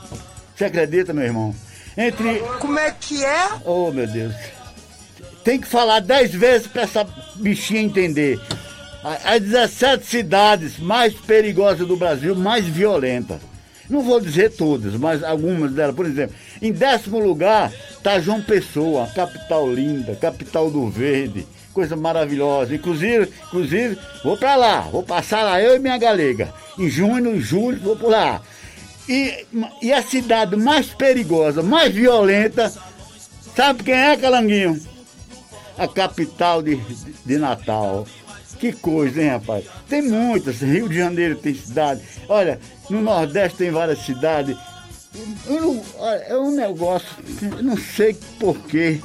[0.54, 1.54] Você acredita, meu irmão?
[1.96, 2.40] Entre.
[2.60, 3.48] Como é que é?
[3.64, 4.34] Oh, meu Deus.
[5.44, 8.40] Tem que falar 10 vezes pra essa bichinha entender.
[9.24, 13.40] As 17 cidades mais perigosas do Brasil, mais violentas.
[13.88, 15.94] Não vou dizer todas, mas algumas delas.
[15.94, 21.46] Por exemplo, em décimo lugar está João Pessoa, capital linda, capital do verde,
[21.76, 22.74] coisa maravilhosa.
[22.74, 26.54] Inclusive, inclusive vou para lá, vou passar lá eu e minha galega.
[26.78, 28.40] Em junho, julho, vou por lá.
[29.06, 29.44] E,
[29.82, 32.72] e a cidade mais perigosa, mais violenta,
[33.54, 34.80] sabe quem é, Calanguinho?
[35.76, 36.76] A capital de,
[37.26, 38.06] de Natal.
[38.58, 39.66] Que coisa, hein, rapaz?
[39.86, 40.62] Tem muitas.
[40.62, 42.00] Rio de Janeiro tem cidade.
[42.26, 42.58] Olha,
[42.88, 44.56] no Nordeste tem várias cidades.
[45.46, 47.06] Eu não- olha, é um negócio,
[47.42, 48.98] eu não sei por que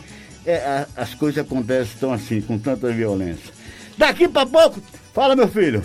[0.46, 3.52] é, a- as coisas acontecem tão assim, com tanta violência.
[3.98, 4.80] Daqui pra pouco,
[5.14, 5.84] fala meu filho.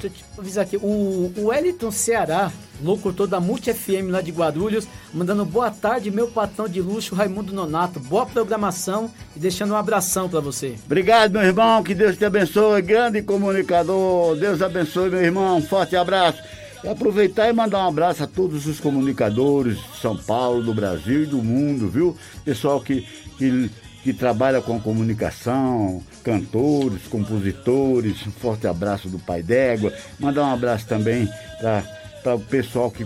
[0.00, 0.76] Deixa eu te avisar aqui.
[0.76, 6.28] O, o Wellington Ceará, locutor da Multi FM lá de Guarulhos, mandando boa tarde, meu
[6.28, 7.98] patrão de luxo, Raimundo Nonato.
[7.98, 10.76] Boa programação e deixando um abração pra você.
[10.86, 11.82] Obrigado, meu irmão.
[11.82, 12.80] Que Deus te abençoe.
[12.80, 14.36] Grande comunicador.
[14.36, 15.56] Deus abençoe, meu irmão.
[15.56, 16.40] Um forte abraço.
[16.84, 21.24] E aproveitar e mandar um abraço a todos os comunicadores de São Paulo, do Brasil
[21.24, 22.16] e do mundo, viu?
[22.44, 23.04] Pessoal que,
[23.42, 23.70] que,
[24.04, 28.24] que trabalha com comunicação, cantores, compositores.
[28.26, 29.92] Um forte abraço do Pai d'Égua.
[30.20, 31.28] Mandar um abraço também
[31.60, 33.04] para o pessoal que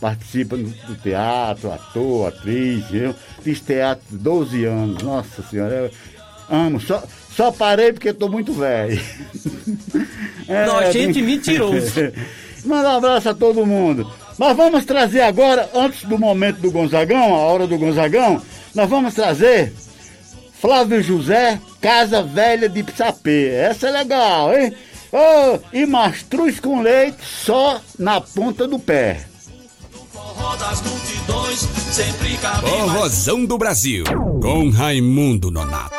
[0.00, 2.84] participa do, teatro, ator, atriz.
[2.92, 5.02] Eu fiz teatro 12 anos.
[5.02, 5.90] Nossa Senhora, eu
[6.56, 6.80] amo.
[6.80, 9.00] Só, só parei porque estou muito velho.
[10.48, 11.90] É, e bem- mentiroso.
[12.64, 14.08] Manda um abraço a todo mundo.
[14.38, 18.40] Mas vamos trazer agora, antes do momento do Gonzagão, a hora do Gonzagão,
[18.76, 19.72] nós vamos trazer
[20.60, 23.48] Flávio José, Casa Velha de Sapê.
[23.48, 24.72] Essa é legal, hein?
[25.10, 29.24] Oh, e mastruz com leite só na ponta do pé.
[32.60, 34.04] Forrozão do Brasil,
[34.42, 35.94] com Raimundo Nonato.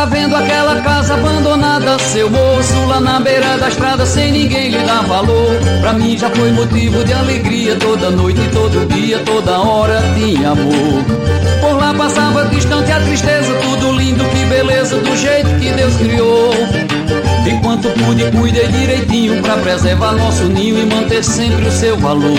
[0.00, 4.78] Tá vendo aquela casa abandonada, seu moço, lá na beira da estrada, sem ninguém lhe
[4.78, 5.54] dar valor?
[5.82, 11.04] Pra mim já foi motivo de alegria, toda noite, todo dia, toda hora tinha amor.
[11.60, 16.50] Por lá passava distante a tristeza, tudo lindo, que beleza, do jeito que Deus criou.
[17.46, 22.38] Enquanto pude, cuidei direitinho pra preservar nosso ninho e manter sempre o seu valor.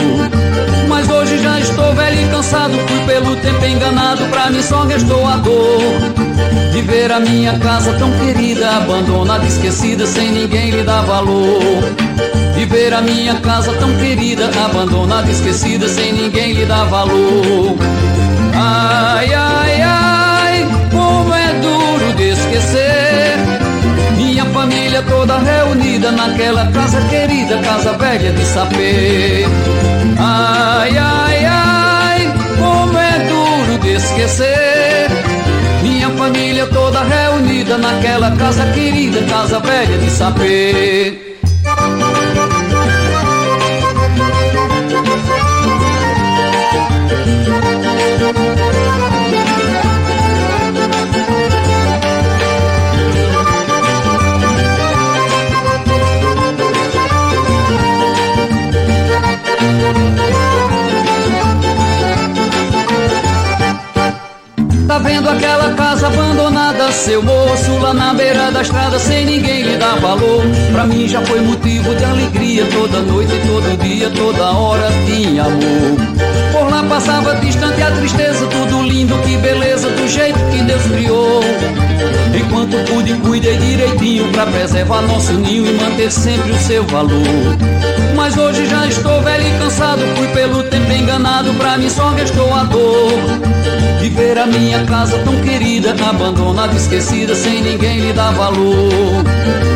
[1.32, 5.38] Hoje já estou velho e cansado, fui pelo tempo enganado, pra mim só restou a
[5.38, 5.94] dor.
[6.74, 11.84] De ver a minha casa tão querida, abandonada, esquecida, sem ninguém lhe dar valor.
[12.54, 17.78] De ver a minha casa tão querida, abandonada, esquecida, sem ninguém lhe dar valor.
[18.54, 19.91] Ai, ai, ai,
[24.72, 29.46] família toda reunida naquela casa querida, casa velha de sapê.
[30.18, 35.10] Ai, ai, ai, como é duro de esquecer.
[35.84, 41.31] Minha família toda reunida naquela casa querida, casa velha de sapê.
[64.92, 69.78] Tá vendo aquela casa abandonada, seu moço lá na beira da estrada, sem ninguém lhe
[69.78, 70.44] dar valor.
[70.74, 75.98] Pra mim já foi motivo de alegria, toda noite, todo dia, toda hora tinha amor.
[76.52, 81.42] Por lá passava distante a tristeza, tudo lindo, que beleza, do jeito que Deus criou.
[82.36, 87.12] Enquanto pude, cuidei direitinho pra preservar nosso ninho e manter sempre o seu valor.
[88.14, 92.54] Mas hoje já estou velho e cansado, fui pelo tempo enganado, pra mim só restou
[92.54, 93.81] a dor
[94.12, 99.24] ver a minha casa tão querida, abandonada, esquecida, sem ninguém lhe dar valor.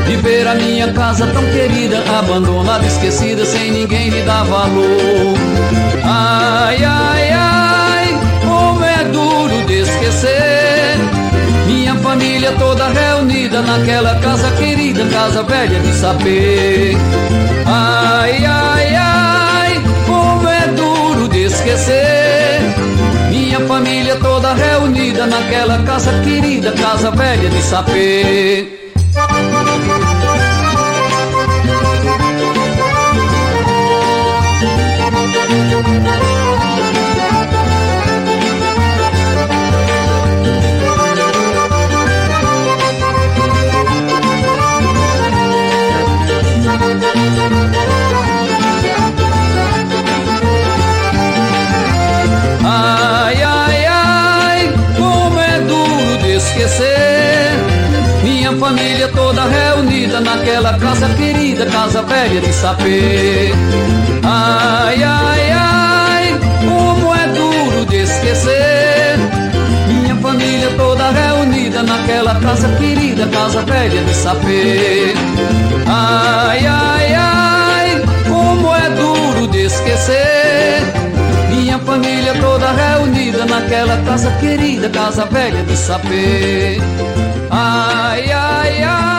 [0.06, 5.36] Viver ver a minha casa tão querida, abandonada, esquecida, sem ninguém lhe dar valor.
[6.04, 10.98] Ai, ai, ai, como é duro de esquecer.
[11.66, 16.98] Minha família toda reunida naquela casa querida, casa velha de saber.
[17.66, 22.25] Ai, ai, ai, como é duro de esquecer
[23.68, 28.85] Família toda reunida naquela casa querida, casa velha de sapê.
[60.78, 63.52] Casa querida, casa velha de sapê.
[64.24, 69.18] Ai, ai, ai, como é duro de esquecer.
[69.88, 75.14] Minha família toda reunida naquela casa querida, casa velha de sapê.
[75.88, 80.82] Ai, ai, ai, como é duro de esquecer.
[81.50, 86.80] Minha família toda reunida naquela casa querida, casa velha de sapê.
[87.52, 89.15] Ai, ai, ai,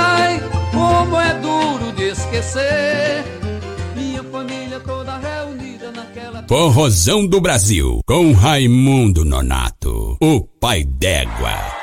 [6.49, 11.76] Forrozão do Brasil, com Raimundo Nonato, o pai d'égua.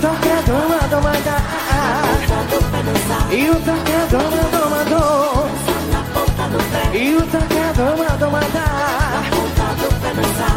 [0.00, 1.42] Tocador mandou, mandar.
[3.30, 5.48] E o tocador mandou, mandou.
[6.92, 9.24] E o tocador mandou, mandar.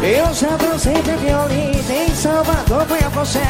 [0.02, 3.44] Eu já dancei de violino em Salvador, foi a você.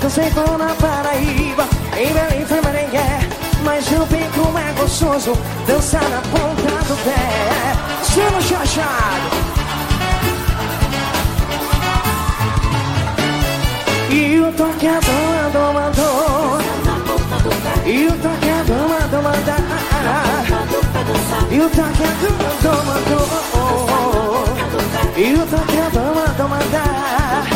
[0.00, 1.66] Dancei com na Paraíba,
[1.96, 3.20] em Belém foi Maringá.
[3.64, 5.32] Mas eu vi como é gostoso
[5.66, 8.02] dançar na ponta do pé.
[8.02, 9.51] Selo chachado.
[14.12, 16.60] E o tocador mandou, mandou.
[17.86, 20.44] E o tocador mandou, mandar.
[21.50, 23.24] E o tocador mandou, mandou.
[25.16, 27.46] E o tocador mandou, mandar.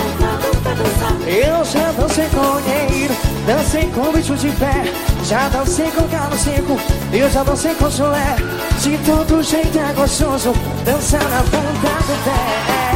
[1.27, 3.15] Eu já dancei com dinheiro,
[3.47, 4.85] dancei com bicho de pé,
[5.25, 6.81] já dancei com galo seco,
[7.13, 8.37] eu já dancei com chulé.
[8.81, 10.55] De todo jeito é gostoso
[10.87, 12.87] dançar na ponta do pé.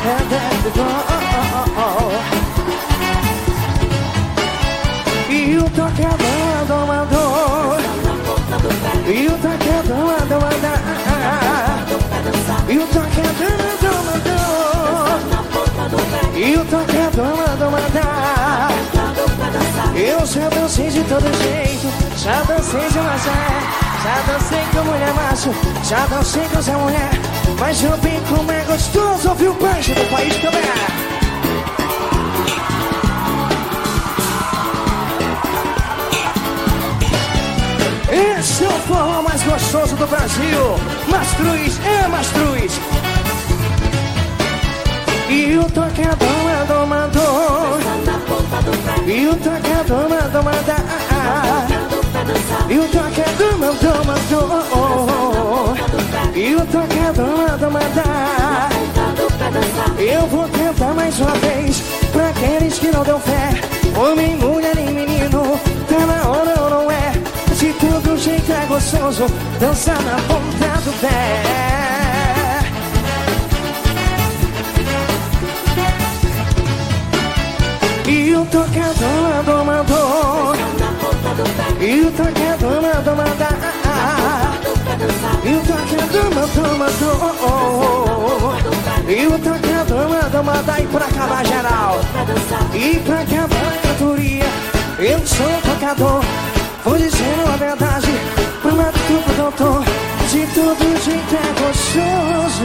[0.00, 0.04] E
[5.78, 6.18] o tocador
[6.58, 7.78] mandou, mandou.
[9.06, 11.86] E o tocador mandou, mandar.
[12.68, 14.38] E o tocador mandou, mandou.
[16.36, 18.70] E o tocador mandou mandar
[19.94, 21.88] Eu já dancei de todo jeito.
[22.18, 23.30] Já dancei de Mazé
[24.02, 25.54] Já dancei com mulher macho.
[25.84, 27.10] Já dancei com Zé Mulher.
[27.58, 31.17] Mas eu vi como é gostoso ouvir o banjo do país também
[38.10, 40.78] Esse é o forró mais gostoso do Brasil
[41.08, 42.80] Mastruz é Mastruz
[45.30, 47.78] e o tocador mandou, mandou.
[49.06, 50.82] E o tocador mandou, mandar.
[52.70, 55.76] E o tocador mandou, mandou.
[56.34, 58.70] E o tocador mandou, mandar.
[59.98, 61.82] Eu vou tentar mais uma vez.
[62.10, 63.50] Pra aqueles que não deu fé.
[64.00, 65.60] Homem, mulher e menino.
[65.90, 66.87] Tá na hora ou não é?
[67.58, 69.26] De todo jeito é gostoso.
[69.58, 71.42] Dançar na ponta do pé.
[78.06, 80.54] E o tocador mandou, mandou.
[81.80, 83.58] E o tocador mandou, mandar.
[85.44, 88.54] E o tocador mandou, mandou.
[89.08, 90.80] E o tocador mandou, mandar.
[90.80, 92.00] E pra acabar geral.
[92.72, 94.46] E pra acabar a cantoria.
[95.00, 96.22] Eu sou tocador.
[96.88, 98.06] Vou dizendo a verdade.
[98.62, 99.84] Pro médico, doutor.
[100.30, 102.64] De todo jeito é gostoso.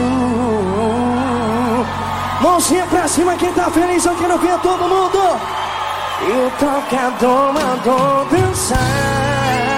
[2.40, 5.18] Mãozinha pra cima, quem tá feliz, eu quero ver todo mundo.
[6.26, 9.73] E o tocador mandou dançar.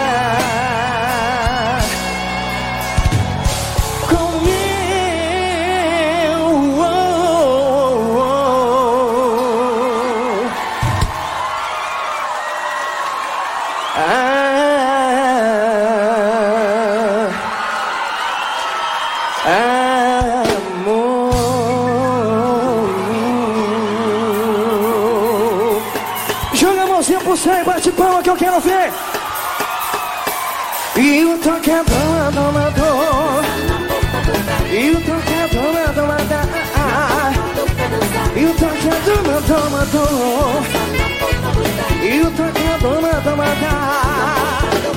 [42.86, 43.44] Dona, dona,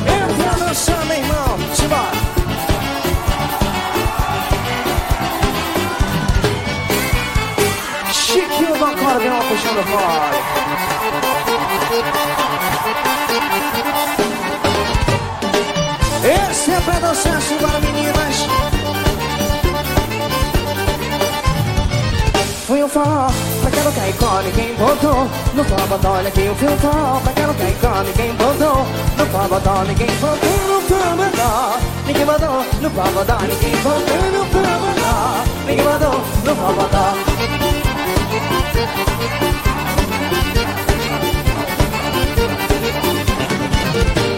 [0.06, 1.58] Entra no chão, meu irmão.
[1.74, 2.20] Simbora.
[8.14, 10.30] Chiquinho do acordeão puxando fora.
[16.52, 18.36] Esse é pra dançar, simbora meninas.
[22.68, 23.30] Fui um forró,
[23.90, 27.34] pra que não cair com ninguém botou No forró, olha que fui um forró Pra
[27.34, 28.86] que não cair com ninguém botou
[29.18, 33.12] No forró, ninguém botou No forró, ninguém botou No forró,
[33.42, 34.00] ninguém botou
[34.32, 36.90] No forró, ninguém botou No forró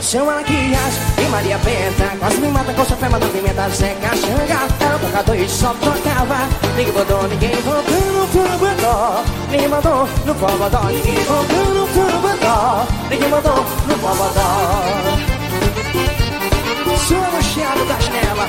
[0.02, 4.96] Chama maquiagem Maria Benta Quase me mata com sua fé, mandou pimenta Zeca Xanga, era
[4.98, 10.90] um tocador e só tocava Ninguém botou, ninguém botou no forró Ninguém mandou no forró
[10.92, 14.32] Ninguém botou no forró Ninguém mandou no forró
[17.08, 18.48] Sou o chiado da janela.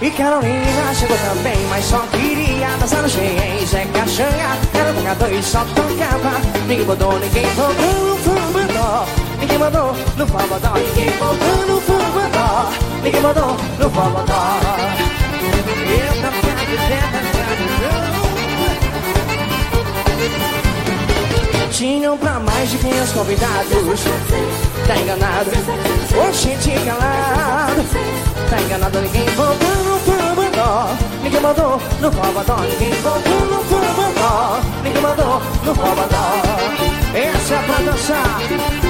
[0.00, 5.32] E Carolina chegou também, mas só queria dançar no cheio Zeca Xanga, era um tocador
[5.32, 6.38] e só tocava.
[6.66, 12.70] Ninguém botou, ninguém botou no forró Ninguém mandou no forró Ninguém botou no forró
[13.02, 14.24] Ninguém mandou no forró
[15.88, 16.38] Eu não
[21.70, 24.00] Tinham pra mais de 500 convidados.
[24.88, 25.50] Tá enganado,
[26.28, 27.84] oxente calado
[28.50, 30.88] Tá enganado, ninguém botou no forró
[31.22, 36.08] Ninguém mandou no forró Ninguém botou no forró Ninguém mandou no forró
[37.14, 38.87] Essa é pra dançar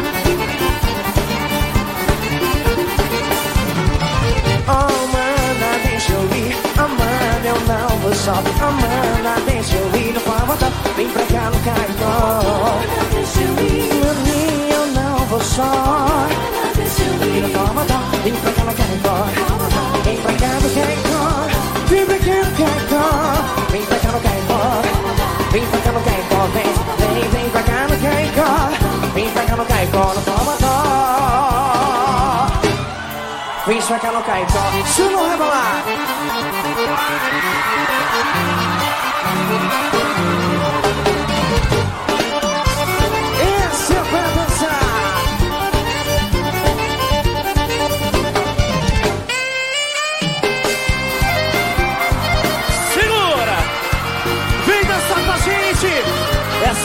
[8.29, 10.55] não vou só Amanda, deixa eu ir no forró
[10.97, 12.41] Vem pra cá no caicó
[14.05, 16.27] Maninha, eu não vou só.
[16.75, 17.85] Vem no forró
[18.23, 19.27] Vem pra cá no caicó
[20.05, 21.47] Vem pra cá no caicó
[21.89, 23.05] Vem pra cá no caicó
[23.71, 24.61] Vem pra cá no caicó
[25.51, 26.69] Vem pra cá no caicó Vem,
[26.99, 28.53] vem, vem pra cá no caicó
[29.15, 30.49] Vem pra cá no caicó No forró
[33.67, 35.85] Vem pra cá no caicó Se não rebolar.
[35.87, 36.03] Esse
[36.43, 36.79] é pra dançar.
[36.79, 36.79] Segura!
[36.79, 37.48] Vem dançar com a gente!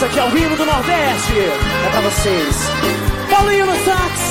[0.04, 1.38] Essa aqui é o hino do Nordeste.
[1.38, 2.56] É pra vocês.
[3.30, 4.23] Paulinho no sax.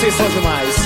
[0.00, 0.76] Vocês são demais.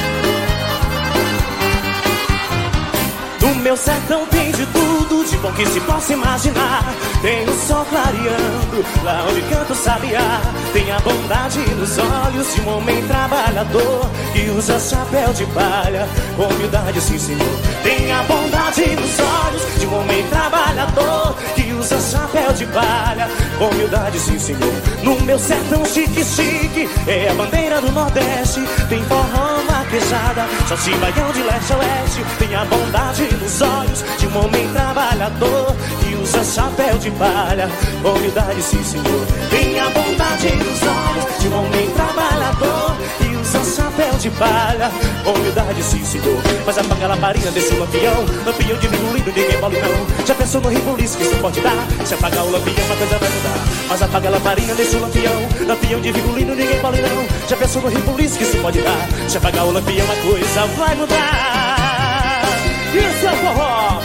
[3.41, 6.83] No meu sertão tem de tudo, de bom que se possa imaginar.
[7.23, 10.41] Tem o sol clareando, lá onde canta o sabiá.
[10.73, 16.53] Tem a bondade nos olhos de um homem trabalhador que usa chapéu de palha, com
[16.53, 17.61] humildade, sim senhor.
[17.85, 23.29] Tem a bondade nos olhos de um homem trabalhador que usa chapéu de palha,
[23.61, 24.73] humildade, sim senhor.
[25.03, 28.61] No meu sertão chique chique, é a bandeira do Nordeste.
[28.89, 32.25] Tem forró vaquejada, só se baião de leste a oeste.
[32.39, 35.77] Tem a bondade nos olhos de um homem trabalhador
[36.35, 37.69] usa chapéu de palha,
[38.03, 39.27] humildade, sim senhor.
[39.51, 44.91] Tem a bondade nos olhos de um homem trabalhador que usa chapéu de palha,
[45.25, 46.43] humildade, sim senhor.
[46.67, 50.27] Mas apaga a lamparina desse lampião, lampião de lindo, ninguém mole não.
[50.27, 51.87] Já pensou no ribuliço que isso pode dar?
[52.05, 53.65] Se apagar o lampião, a coisa vai mudar.
[53.89, 57.49] Mas apaga a lamparina desse lampião, lampião de vidro lindo, ninguém mole não.
[57.49, 59.09] Já pensou no ribuliço que isso pode dar?
[59.29, 61.85] Se apagar o lampião, a coisa vai mudar.
[62.95, 64.01] Isso é forró,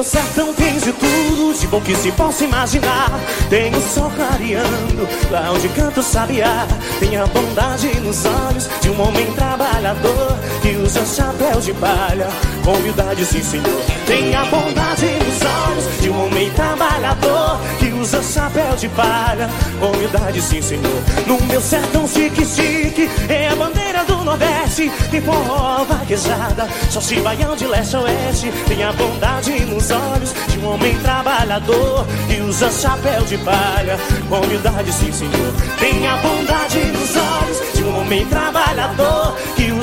[0.00, 3.10] meu sertão tem de tudo, de bom que se possa imaginar.
[3.50, 6.66] Tem o sol clareando, lá onde canta o sabiá.
[6.98, 12.28] Tem a bondade nos olhos de um homem trabalhador que usa chapéu de palha,
[12.64, 13.82] com humildade, sim senhor.
[14.06, 17.60] Tem a bondade nos olhos de um homem trabalhador
[18.00, 19.48] usa chapéu de palha.
[19.80, 21.02] Humildade, sim, senhor.
[21.26, 24.90] No meu sertão chique-chique, é a bandeira do Nordeste.
[25.10, 28.52] Tem forró, vaquejada, só se baião de leste a oeste.
[28.66, 33.98] Tem a bondade nos olhos de um homem trabalhador que usa chapéu de palha.
[34.30, 35.52] Humildade, sim, senhor.
[35.78, 38.49] Tem a bondade nos olhos de um homem trabalhador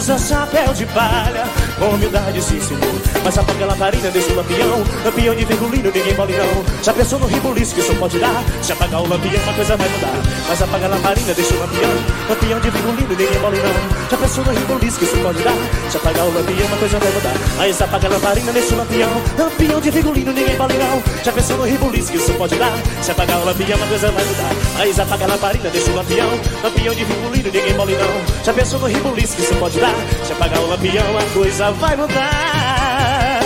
[0.08, 1.44] usa chapéu de palha.
[1.82, 2.82] Humildade, sim, senhor.
[3.24, 4.84] Mas apaga a lamparina, deixa o lampião.
[5.04, 6.64] Lampião de virgulino, ninguém mole não.
[6.82, 8.44] Já pensou no ribuliço que isso pode dar?
[8.62, 10.14] Se apagar o lampião, uma coisa vai mudar.
[10.48, 11.92] Mas apaga a lamparina, deixa o lampião.
[12.30, 14.10] Lampião de virgulino, ninguém mole não.
[14.10, 15.58] Já pensou no ribuliço que isso pode dar?
[15.92, 17.34] Se apagar o lampião, uma coisa vai mudar.
[17.58, 19.10] Mas apaga a lamparina, deixa o lampião.
[19.38, 21.04] Lampião de virgulino, ninguém mole não.
[21.24, 22.74] Já pensou no ribuliço que isso pode dar?
[23.02, 24.52] Se apagar o lampião, uma coisa vai mudar.
[24.78, 26.30] Mas apaga a lamparina, deixa o lampião.
[26.64, 28.44] Lampião de virgulino, ninguém mole não.
[28.44, 29.97] Já pensou no ribuliço que isso pode dar?
[30.24, 33.40] Se apagar o lampião, a coisa vai mudar.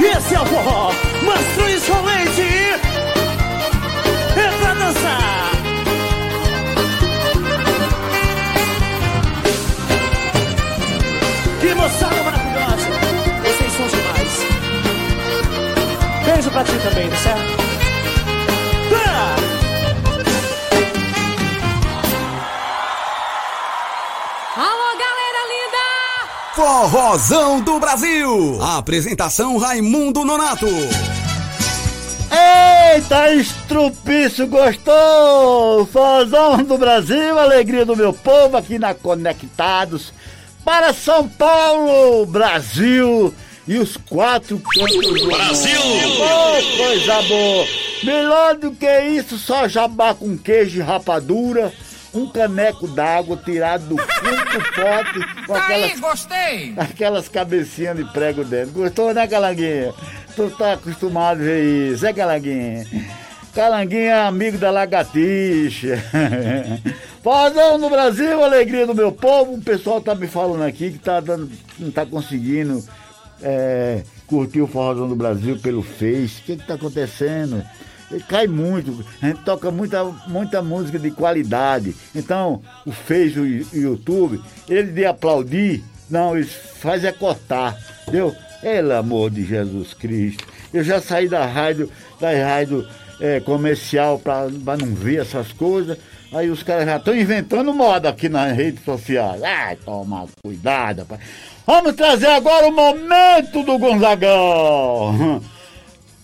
[0.00, 0.92] Esse é o forró,
[1.22, 2.42] Mastro Insolente.
[4.36, 5.52] É pra dançar.
[11.60, 12.90] Que moçada maravilhosa.
[13.42, 14.32] Vocês são demais.
[16.24, 17.62] Beijo pra ti também, tá certo?
[19.06, 19.51] Ah!
[26.62, 28.62] Forrozão do Brasil.
[28.62, 30.68] Apresentação Raimundo Nonato.
[32.30, 35.84] Eita, estrupício gostou!
[35.86, 40.12] Forrozão do Brasil, alegria do meu povo aqui na Conectados
[40.64, 43.34] para São Paulo, Brasil
[43.66, 45.80] e os quatro cantos do Brasil!
[45.80, 47.66] Oh, coisa boa!
[48.04, 51.72] Melhor do que isso, só jabá com queijo e rapadura,
[52.14, 56.74] um caneco d'água tirado do fundo do pote com aquelas, gostei!
[56.76, 58.72] aquelas cabecinhas de prego dentro.
[58.72, 59.94] Gostou, né, Calanguinha?
[60.36, 62.86] Tu tá acostumado a ver isso, é, Calanguinha?
[63.54, 66.02] Calanguinha é amigo da lagartixa.
[67.22, 69.54] Fazão no Brasil, alegria do meu povo.
[69.54, 72.82] O pessoal tá me falando aqui que tá dando, não tá conseguindo
[73.42, 76.40] é, curtir o Forrozão do Brasil pelo Face.
[76.40, 77.62] O que que tá acontecendo?
[78.28, 81.94] Cai muito, a gente toca muita, muita música de qualidade.
[82.14, 88.34] Então, o e o YouTube, ele de aplaudir, não, eles faz é cortar, entendeu?
[88.60, 90.46] Pelo amor de Jesus Cristo.
[90.72, 91.90] Eu já saí da rádio,
[92.20, 92.86] da rádio
[93.20, 95.96] é, comercial para não ver essas coisas.
[96.32, 99.42] Aí os caras já estão inventando moda aqui nas redes sociais.
[99.42, 101.20] Ai, toma cuidado, rapaz.
[101.66, 105.42] Vamos trazer agora o momento do Gonzagão.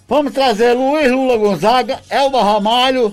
[0.09, 3.13] Vamos trazer Luiz Lula Gonzaga, Elba Ramalho,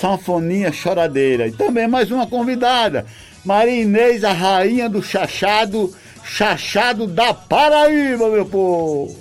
[0.00, 1.48] Sanfoninha Choradeira.
[1.48, 3.04] E também mais uma convidada,
[3.44, 9.16] Maria Inês, a rainha do chachado, chachado da Paraíba, meu povo.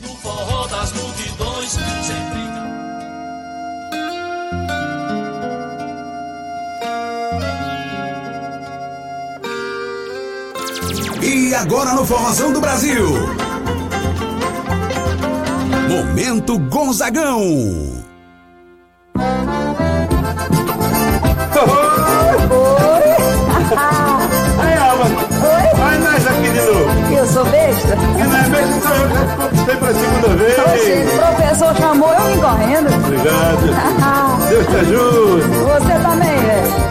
[0.00, 1.70] No forró das multidões,
[2.02, 2.46] sempre
[11.22, 13.45] E agora no Forrozão do Brasil.
[15.88, 17.40] Momento Gonzagão.
[24.58, 25.04] Aí, Alba.
[25.04, 25.78] Oi?
[25.78, 27.14] Vai nós aqui de novo.
[27.16, 27.96] Eu sou besta?
[27.96, 28.85] Que não é besta,
[29.56, 30.58] voltei pra segunda vez.
[30.58, 32.94] Oxe, o professor chamou eu vim correndo.
[33.04, 34.46] Obrigado.
[34.48, 35.42] Deus te ajude.
[35.58, 36.86] Você também, velho.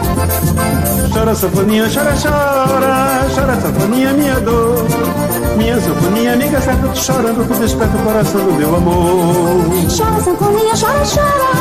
[1.12, 3.26] Chora, sanfoninha, chora, chora.
[3.34, 4.84] Chora, sanfoninha, minha dor.
[5.56, 9.64] Minha sanfoninha, amiga certa, tô chorando, tu desperta o coração do meu amor.
[9.96, 11.52] Chora, sanfoninha, chora, chora.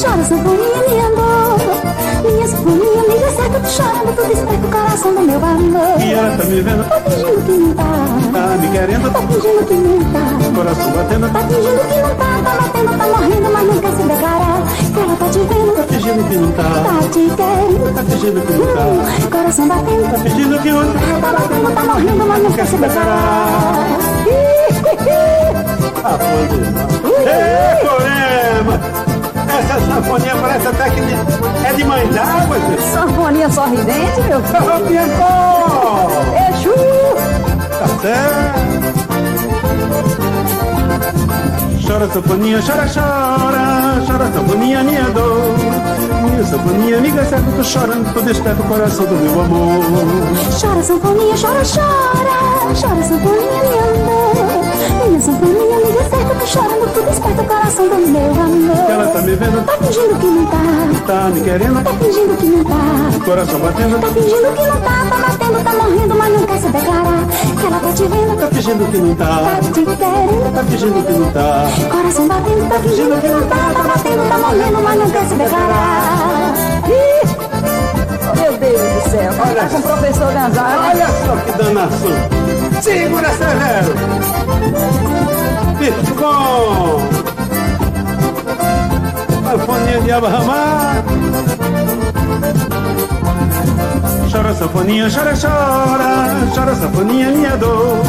[0.00, 1.58] Chora, sanfoninha, minha dor.
[2.32, 6.00] Minha sanfoninha, amiga certa, tô chorando, tu desperta o coração do meu amor.
[6.00, 7.84] E ela tá me vendo, Tá fingindo que não tá.
[8.32, 10.37] tá me querendo, Tá fingindo que não tá.
[10.54, 14.58] Coração batendo, Tá fingindo que não tá, tá batendo, tá morrendo, mas quer se declarar.
[14.92, 16.62] Que ela tá te vendo, tá fingindo que não tá.
[16.62, 17.94] tá te querendo.
[17.94, 18.80] Tá fingindo que não tá.
[18.82, 20.98] Hum, coração batendo, Tá fingindo que não tá.
[21.20, 23.86] tá batendo, tá morrendo, mas quer se declarar.
[26.04, 26.42] Ah, foi
[27.26, 28.74] Ei, Corema!
[29.58, 31.00] Essa sanfoninha parece até que
[31.66, 32.56] é de mãe d'água.
[32.92, 34.42] Sanfoninha sorridente, meu Ô,
[34.86, 36.08] Piancó!
[36.50, 36.74] Exu!
[37.78, 38.58] Tá certo.
[41.86, 44.02] Chora, sanfoninha, chora, chora.
[44.06, 45.54] Chora, sanfoninha, minha dor.
[46.22, 49.84] Minha sanfoninha, amiga certa, tô chorando, tô desperta o coração do meu amor.
[50.60, 52.74] Chora, sanfoninha, chora, chora.
[52.78, 55.08] Chora, sanfoninha, minha amor.
[55.08, 58.90] Minha sanfoninha, amiga certa, tô chorando, tu desperta o coração do meu amor.
[58.90, 60.58] Ela tá me vendo, Tá fingindo que não tá.
[61.06, 63.24] tá me querendo, Tá fingindo que não tá.
[63.24, 66.68] coração batendo, Tá fingindo que não tá, tá vendo, tá morrendo, mas não quer se
[66.68, 67.26] declarar.
[67.58, 69.26] Que ela tá te vendo, Tá fingindo que não tá.
[69.26, 70.54] tá te querendo.
[70.54, 71.66] Tá fingindo que não tá.
[71.90, 75.34] Coração batendo, tá fingindo que não tá, tá batendo, tá morrendo, mas não quer se
[75.34, 76.54] declarar.
[76.88, 80.88] Ih, Meu Deus do céu, tá com o professor Gonzaga.
[80.88, 82.82] Olha só que danação.
[82.82, 83.94] Segura, Severo.
[85.78, 87.00] Bitcom.
[89.48, 91.04] Sanfoninha de Abrahamar.
[94.30, 96.50] Chora, sanfoninha, chora, chora.
[96.54, 98.02] Chora, sanfoninha, minha dor.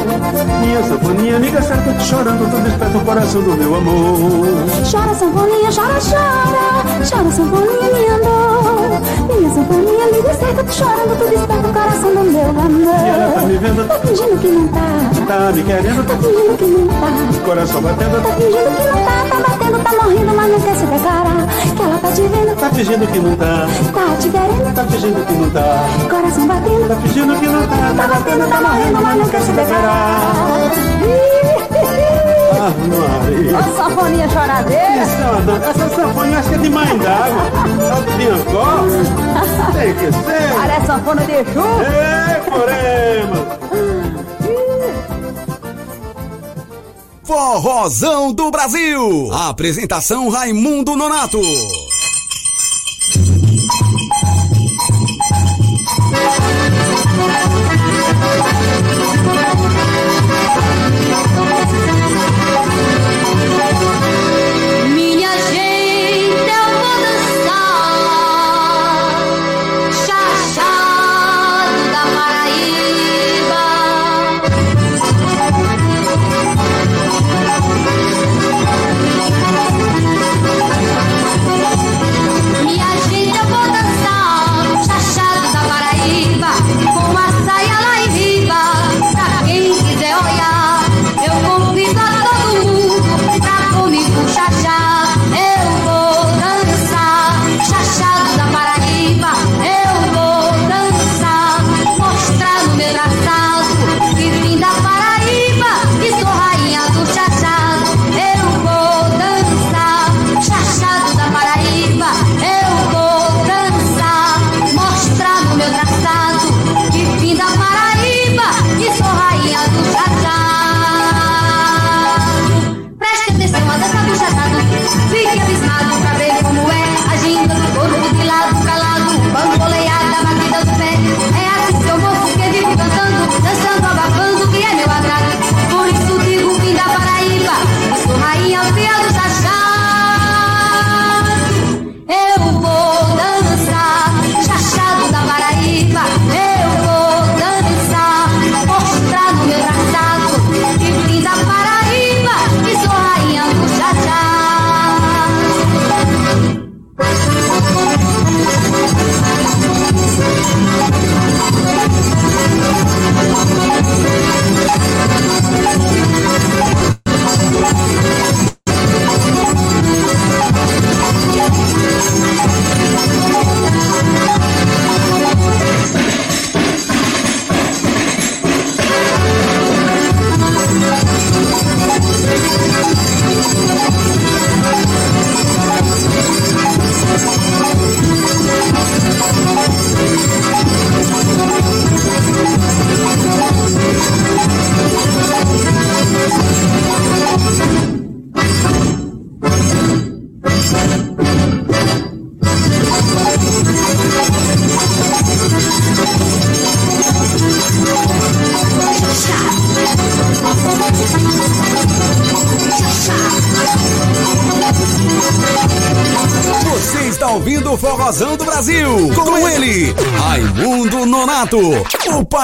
[0.61, 4.47] Minha sanfoninha, amiga certa, chorando, tu desperta o coração do meu amor.
[4.91, 6.83] Chora, sanfoninha, chora, chora.
[7.09, 9.39] Chora, sanfoninha, minha dor.
[9.39, 13.05] Minha sanfoninha, amiga certa, chorando, tu desperta o coração do meu amor.
[13.05, 15.18] E ela tá me vendo, Tá fingindo que não tá.
[15.29, 17.39] Tá me querendo, Tá fingindo que não tá.
[17.45, 20.85] coração batendo, Tá fingindo que não tá, tá batendo, tá morrendo, mas não quer se
[20.85, 21.47] declarar.
[21.75, 23.67] Que ela tá te vendo, tá fingindo que não tá.
[23.93, 24.73] tá te querendo.
[24.73, 25.85] Tá fingindo que não tá.
[26.09, 27.93] Coração batendo, Tá fingindo que não tá.
[27.95, 30.19] tá batendo, tá morrendo, mas não quer se declarar.
[32.61, 34.29] Ah, Maria.
[34.29, 35.03] Choradeira.
[35.03, 37.43] Isso é uma dan- Essa sanfona acho que é de mãe d'água.
[37.89, 38.65] Tá de Biancó?
[39.73, 40.53] Tem que ser.
[40.59, 41.83] Parece sanfona de chuva.
[41.85, 43.58] Ei, Corema.
[47.29, 49.31] Forrozão do Brasil.
[49.31, 51.39] Apresentação Raimundo Nonato.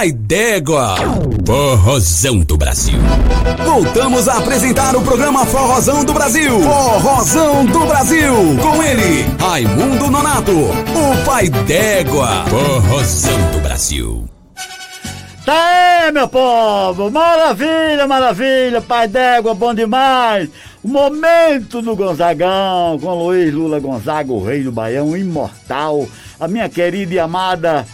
[0.06, 0.96] O pai d'égua.
[1.48, 3.00] Forrozão do Brasil.
[3.66, 6.62] Voltamos a apresentar o programa Forrozão do Brasil.
[6.62, 8.34] Forrozão do Brasil.
[8.62, 12.46] Com ele, Raimundo Nonato, o pai d'égua.
[12.48, 14.30] Forrozão do Brasil.
[15.44, 17.10] Tá aí, meu povo!
[17.10, 18.82] Maravilha, maravilha!
[18.82, 20.50] Pai d'égua, bom demais!
[20.84, 26.08] O momento do Gonzagão, com Luiz Lula Gonzaga, o rei do Baião, imortal.
[26.40, 27.86] A minha querida e amada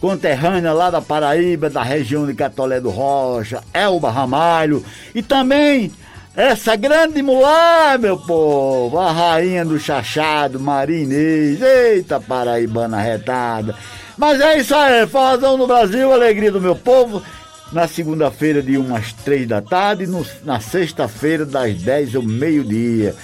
[0.00, 4.84] conterrânea lá da Paraíba, da região de Catolé do Rocha, Elba Ramalho.
[5.14, 5.90] E também
[6.36, 11.62] essa grande mulher, meu povo, a rainha do chachado, Maria Inês.
[11.62, 13.74] Eita, paraibana retada.
[14.18, 17.22] Mas é isso aí, forrozão no Brasil, alegria do meu povo.
[17.72, 23.14] Na segunda-feira, de umas três da tarde, no- na sexta-feira, das 10 ao meio-dia.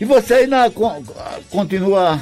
[0.00, 1.02] E você con-
[1.50, 2.20] continua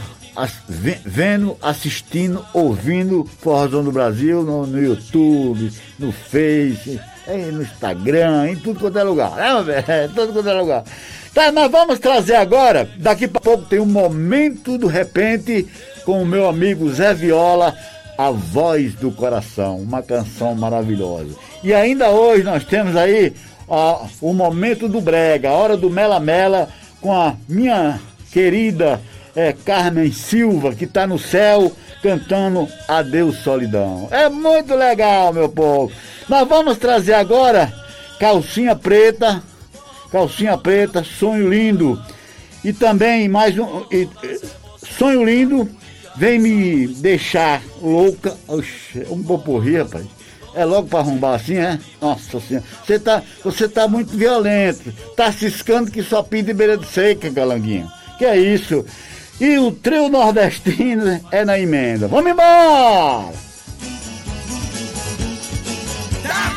[0.68, 8.56] vendo, assistindo, ouvindo Forrozão do Brasil no, no YouTube, no Face, eh, no Instagram, em
[8.56, 9.38] tudo quanto é lugar.
[9.38, 9.84] É, meu velho?
[10.04, 10.84] Em tudo quanto é lugar.
[11.32, 15.66] Tá, nós vamos trazer agora, daqui para pouco tem um momento do repente
[16.04, 17.76] com o meu amigo Zé Viola,
[18.16, 21.34] A Voz do Coração, uma canção maravilhosa.
[21.62, 23.32] E ainda hoje nós temos aí
[23.66, 26.68] ó, o momento do brega, a hora do Mela Mela
[27.00, 29.00] com a minha querida
[29.36, 31.72] eh, Carmen Silva, que está no céu
[32.02, 34.08] cantando Adeus Solidão.
[34.10, 35.92] É muito legal, meu povo.
[36.28, 37.72] Nós vamos trazer agora
[38.20, 39.42] Calcinha Preta,
[40.10, 42.00] Calcinha Preta, Sonho Lindo.
[42.62, 43.84] E também mais um.
[43.90, 44.08] e-
[44.98, 45.68] sonho Lindo
[46.16, 48.36] vem me deixar louca.
[48.46, 50.06] Oxe, um poporri, rapaz.
[50.54, 51.78] É logo pra arrombar assim, é?
[52.00, 52.64] Nossa senhora.
[52.86, 54.92] Você tá, você tá muito violento.
[55.16, 57.90] Tá ciscando que só pinta em beira de seca, galanguinho.
[58.18, 58.84] Que é isso?
[59.40, 62.06] E o trio nordestino é na emenda.
[62.06, 63.32] Vamos embora!
[66.22, 66.54] Tá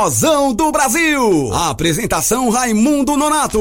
[0.00, 1.52] Forrozão do Brasil.
[1.52, 3.60] Apresentação Raimundo Nonato.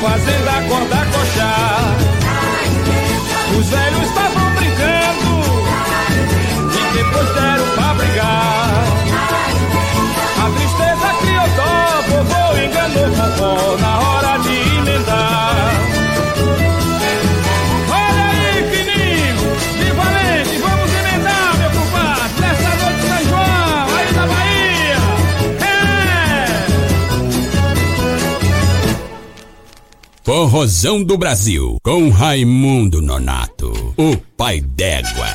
[0.00, 0.89] Campinho, fazendo
[30.40, 31.76] Forrozão do Brasil.
[31.82, 33.70] Com Raimundo Nonato.
[33.94, 35.26] O pai d'égua.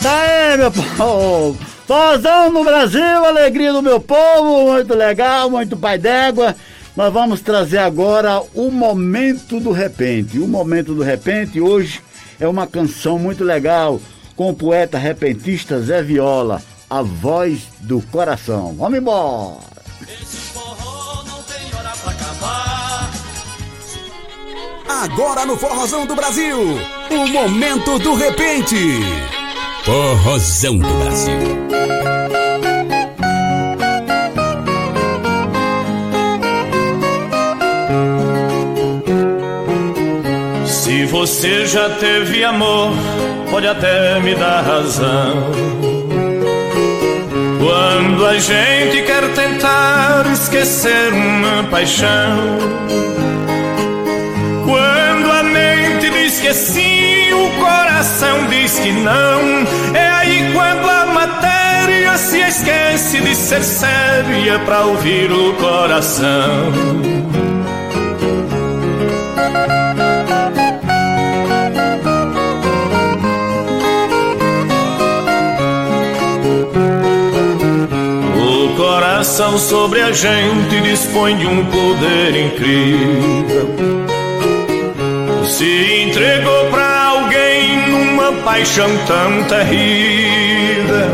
[0.00, 1.58] Tá aí, meu povo!
[1.88, 6.54] Forrozão no Brasil, alegria do meu povo, muito legal, muito pai d'égua.
[6.96, 10.38] Nós vamos trazer agora o Momento do Repente.
[10.38, 12.00] O Momento do Repente hoje
[12.38, 14.00] é uma canção muito legal
[14.36, 18.72] com o poeta repentista Zé Viola, a voz do coração.
[18.78, 19.72] Vamos embora!
[25.02, 26.78] Agora no Forrozão do Brasil.
[27.10, 28.76] O Momento do Repente.
[29.82, 31.40] Forrozão do Brasil.
[40.66, 42.92] Se você já teve amor,
[43.50, 45.50] pode até me dar razão.
[47.58, 53.02] Quando a gente quer tentar esquecer uma paixão.
[56.52, 59.40] Sim, o coração diz que não.
[59.94, 66.72] É aí quando a matéria se esquece de ser séria pra ouvir o coração.
[78.36, 84.01] O coração sobre a gente dispõe de um poder incrível.
[85.62, 91.06] Se entregou pra alguém numa paixão tão terrível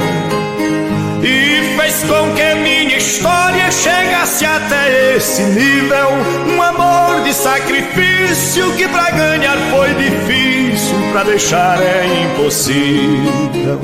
[1.22, 6.08] e fez com que minha história chegasse até esse nível.
[6.46, 13.78] Um amor de sacrifício que pra ganhar foi difícil, pra deixar é impossível.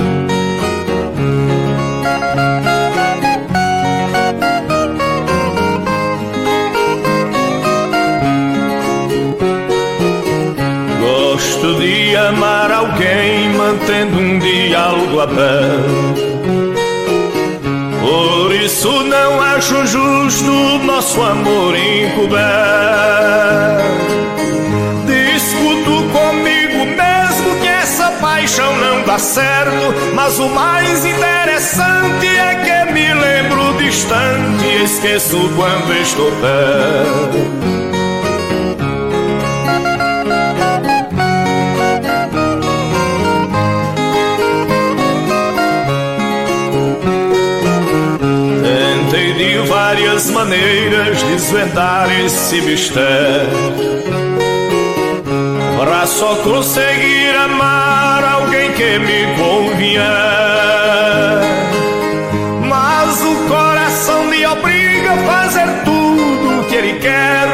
[11.65, 16.15] Gosto de amar alguém mantendo um diálogo aberto.
[18.03, 20.51] Por isso não acho justo
[20.85, 22.45] nosso amor encoberto.
[25.07, 29.95] Discuto comigo mesmo que essa paixão não dá certo.
[30.15, 37.84] Mas o mais interessante é que me lembro distante e esqueço quando estou perto.
[49.75, 53.49] Várias maneiras desvendar esse mistério.
[55.81, 60.03] Pra só conseguir amar alguém que me convier.
[62.69, 67.49] Mas o coração me obriga a fazer tudo o que ele quer.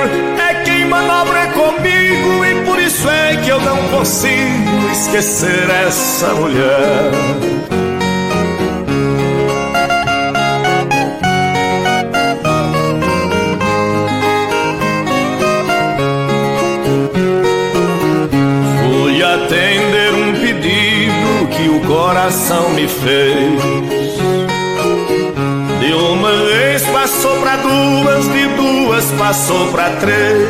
[0.50, 7.89] É quem manobra comigo e por isso é que eu não consigo esquecer essa mulher.
[22.30, 23.60] Coração me fez.
[25.80, 30.48] De uma vez passou pra duas, de duas passou pra três.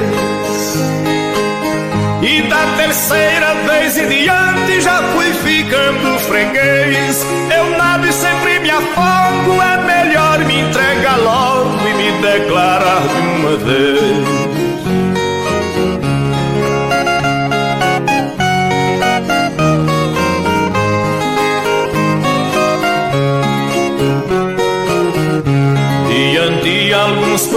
[2.20, 7.24] E da terceira vez em diante já fui ficando freguês.
[7.56, 13.20] Eu nado e sempre me afogo, é melhor me entregar logo e me declarar de
[13.38, 14.69] uma vez.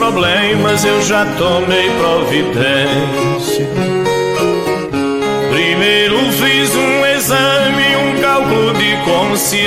[0.03, 3.65] Problemas eu já tomei providência.
[5.49, 9.63] Primeiro fiz um exame, um cálculo de consciência.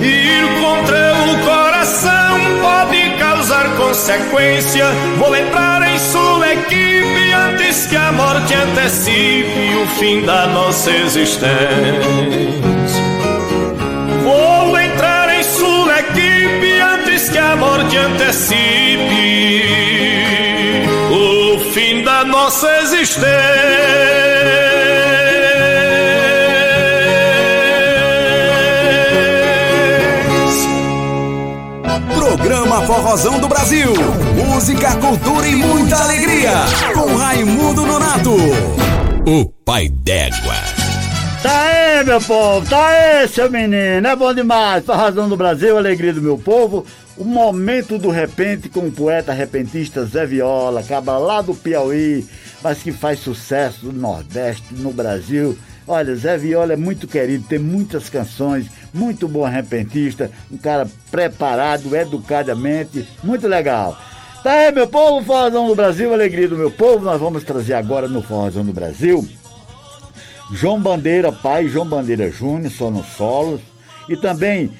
[0.00, 4.86] Ir contra o coração pode causar consequência.
[5.16, 12.79] Vou entrar em sua equipe antes que a morte antecipe o fim da nossa existência.
[17.62, 19.52] Antes que antecipe
[21.10, 23.30] o fim da nossa existência.
[32.14, 33.92] Programa Forrozão do Brasil.
[34.36, 36.52] Música, cultura e muita alegria.
[36.94, 38.36] Com Raimundo Nonato.
[39.26, 40.79] O pai d'égua.
[41.42, 44.84] Tá aí, meu povo, tá aí, seu menino, é bom demais.
[44.84, 46.84] Pra razão do Brasil, alegria do meu povo.
[47.16, 52.26] O momento do repente com o poeta repentista Zé Viola, cabra lá do Piauí,
[52.62, 55.56] mas que faz sucesso no Nordeste, no Brasil.
[55.88, 61.96] Olha, Zé Viola é muito querido, tem muitas canções, muito bom repentista, um cara preparado
[61.96, 63.98] educadamente, muito legal.
[64.42, 67.02] Tá aí, meu povo, Forrozão do Brasil, alegria do meu povo.
[67.02, 69.26] Nós vamos trazer agora no Forrozão do Brasil
[70.52, 73.60] João Bandeira pai, João Bandeira Júnior, só no solo.
[74.08, 74.70] E também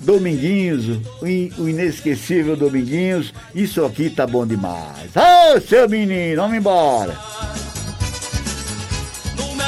[0.00, 3.32] Dominguinhos, o in- o inesquecível Dominguinhos.
[3.54, 5.10] Isso aqui tá bom demais.
[5.14, 7.18] Ô, seu menino, vamos embora.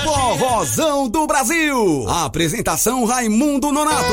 [0.02, 2.08] Forrozão do Brasil.
[2.08, 4.12] Apresentação Raimundo Nonato.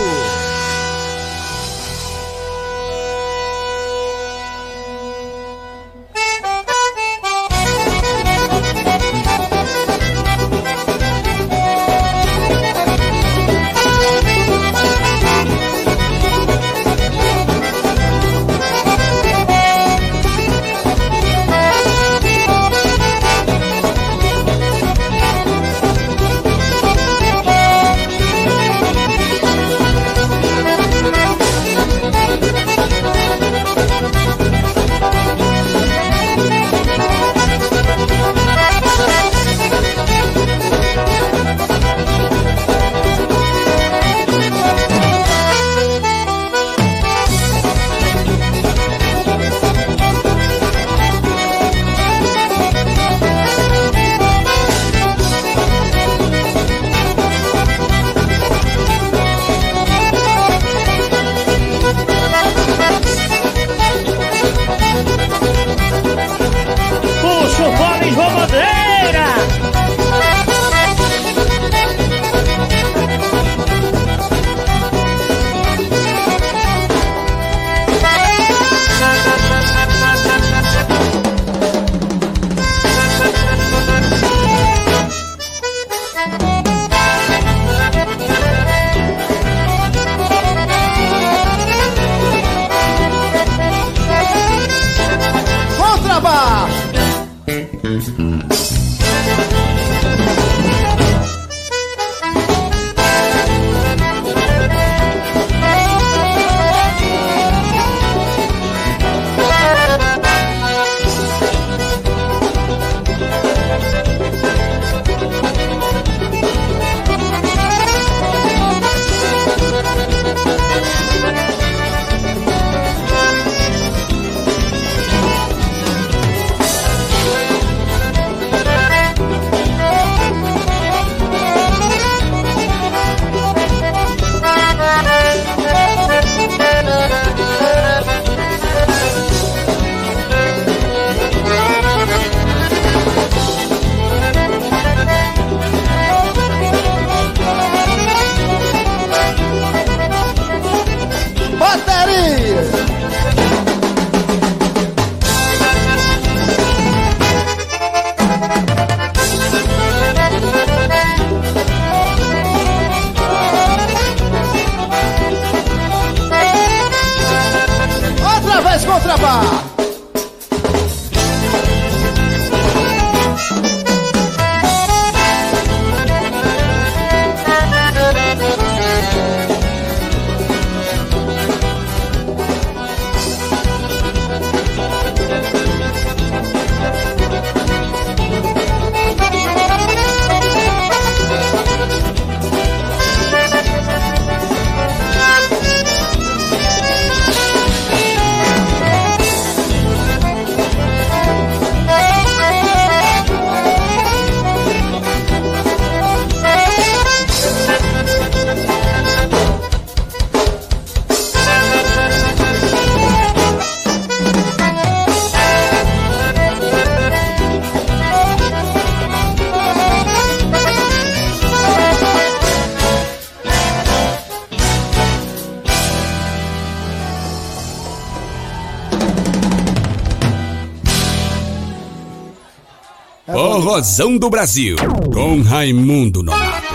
[233.80, 234.76] Forrozão do Brasil,
[235.14, 236.68] com Raimundo Nonato.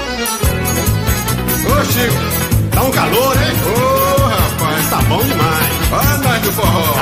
[1.66, 2.14] Ô Chico,
[2.70, 3.52] tá um calor, hein?
[3.66, 5.68] Ô rapaz, tá bom demais.
[5.92, 6.94] Olha nós do forró.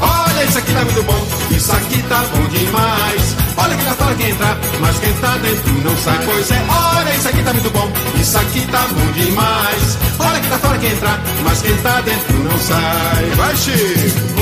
[0.00, 3.36] Olha, isso aqui tá muito bom, isso aqui tá bom demais.
[3.56, 6.60] Olha que tá fora quem entra, mas quem tá dentro não sai, pois é.
[6.68, 7.88] Olha, isso aqui tá muito bom,
[8.20, 9.98] isso aqui tá bom demais.
[10.18, 13.30] Olha que tá fora quem entra, mas quem tá dentro não sai.
[13.36, 14.39] Vai, Chico.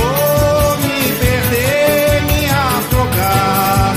[1.49, 2.45] Vou me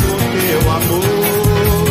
[0.08, 1.86] no teu amor.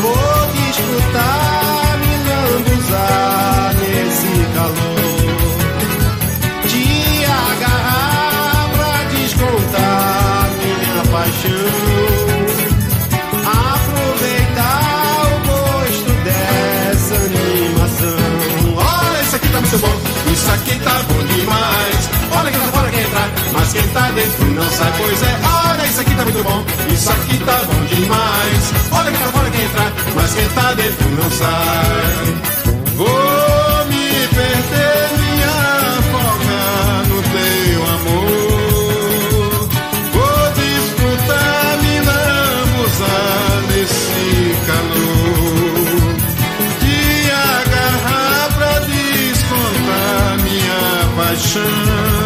[0.00, 5.02] Vou desfrutar, me lambuzar nesse calor.
[6.68, 6.86] Te
[7.24, 11.72] agarrar pra descontar minha paixão.
[13.72, 18.22] Aproveitar o gosto dessa animação.
[18.76, 19.96] Olha, isso aqui tá muito bom,
[20.32, 21.93] isso aqui tá bom demais.
[23.74, 25.40] Quem tá dentro não sai, pois é.
[25.42, 28.72] Olha, isso aqui tá muito bom, isso aqui tá bom demais.
[28.92, 32.34] Olha quem tá fora quer entrar, mas quem tá dentro não sai.
[32.94, 39.68] Vou me perder, me afogar no teu amor.
[40.14, 46.14] Vou desfrutar, me lambuzar nesse calor.
[46.78, 46.98] Te
[47.50, 50.82] agarrar pra descontar minha
[51.16, 52.23] paixão.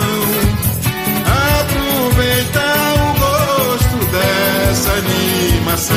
[5.78, 5.96] Animação.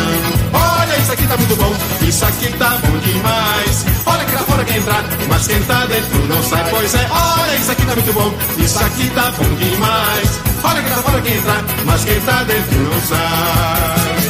[0.53, 1.73] Olha, isso aqui tá muito bom,
[2.07, 3.85] isso aqui tá bom demais.
[4.05, 7.07] Olha que lá fora quer entrar, mas quem tá dentro não sai, pois é.
[7.09, 10.39] Olha, isso aqui tá muito bom, isso aqui tá bom demais.
[10.63, 14.21] Olha que lá fora quer entrar, mas quem tá dentro não sai.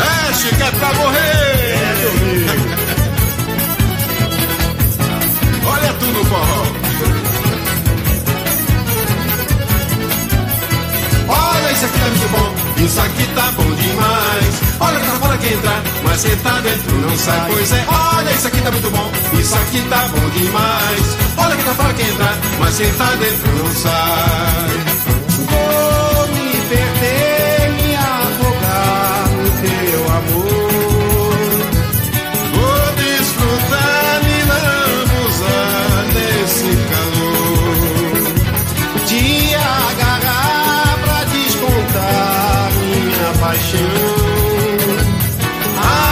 [0.00, 1.22] É, Chico, é pra morrer!
[5.72, 6.81] Olha tu no forró.
[12.84, 14.60] Isso aqui tá bom demais.
[14.80, 17.84] Olha que tá fora quem entrar, mas quem tá dentro não sai, pois é.
[17.88, 21.16] Olha, isso aqui tá muito bom, isso aqui tá bom demais.
[21.36, 24.70] Olha que tá fora quem entrar, mas quem tá dentro não sai.
[25.50, 30.51] Vou me perder, me afogar no teu amor.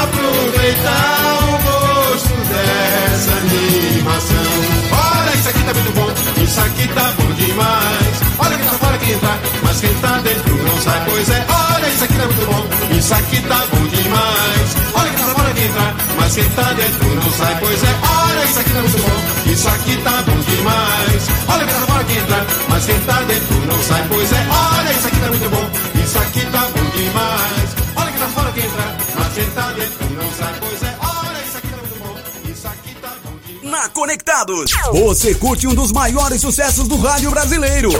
[0.00, 4.50] Aproveitar o gosto dessa animação.
[4.92, 8.20] Olha, isso aqui tá muito bom, isso aqui tá bom demais.
[8.38, 11.46] Olha que tá fora, quem tá, mas quem tá dentro não sai, pois é.
[11.48, 12.66] Olha, isso aqui tá muito bom,
[12.96, 14.76] isso aqui tá bom demais.
[14.94, 17.94] Olha que tá fora, quem tá, mas quem tá dentro não sai, pois é.
[18.08, 21.28] Olha, isso aqui tá muito bom, isso aqui tá bom demais.
[21.46, 24.46] Olha quem tá fora, quem tá, mas quem tá dentro não sai, pois é.
[24.48, 25.70] Olha, isso aqui tá muito bom,
[26.02, 27.70] isso aqui tá bom demais.
[27.96, 30.96] Olha que tá fora que entrar, mas quem tá dentro não sai, pois é.
[31.00, 33.82] Olha, isso aqui tá muito bom, isso aqui tá bom demais.
[33.82, 37.90] Na Conectados, você curte um dos maiores sucessos do rádio brasileiro.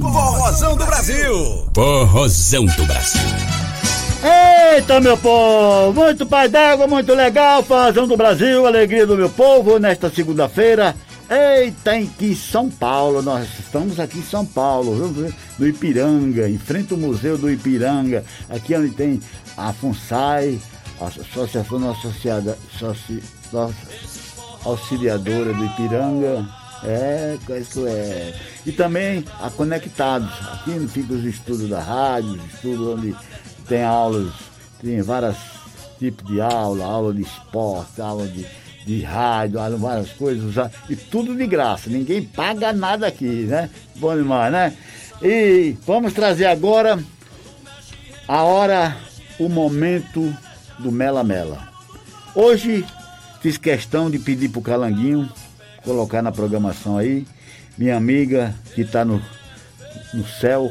[0.00, 1.70] Forrozão do Brasil.
[1.74, 3.20] Forrozão do Brasil.
[4.76, 5.94] Eita, meu povo!
[5.94, 10.94] Muito pai d'água, muito legal, Forrozão do Brasil, alegria do meu povo nesta segunda-feira.
[11.30, 14.96] Eita, em que São Paulo, nós estamos aqui em São Paulo,
[15.60, 19.20] no Ipiranga, em frente ao Museu do Ipiranga, aqui onde tem
[19.56, 20.60] a FUNSAI,
[21.00, 23.22] a Associação Associada, Soci,
[24.64, 26.48] Auxiliadora do Ipiranga,
[26.82, 27.52] é, que
[27.86, 28.34] é.
[28.66, 33.16] E também a Conectados, aqui ficam os estudos da rádio, os estudos onde
[33.68, 34.32] tem aulas,
[34.82, 35.36] tem vários
[36.00, 38.44] tipos de aula, aula de esporte, aula de,
[38.84, 43.68] de rádio, várias coisas, e tudo de graça, ninguém paga nada aqui, né?
[43.96, 44.76] Bom demais, né?
[45.22, 46.98] E vamos trazer agora
[48.26, 48.96] a hora,
[49.38, 50.34] o momento
[50.78, 51.68] do Mela Mela.
[52.34, 52.84] Hoje
[53.40, 55.28] fiz questão de pedir pro Calanguinho
[55.82, 57.26] colocar na programação aí,
[57.76, 59.22] minha amiga que está no,
[60.14, 60.70] no céu,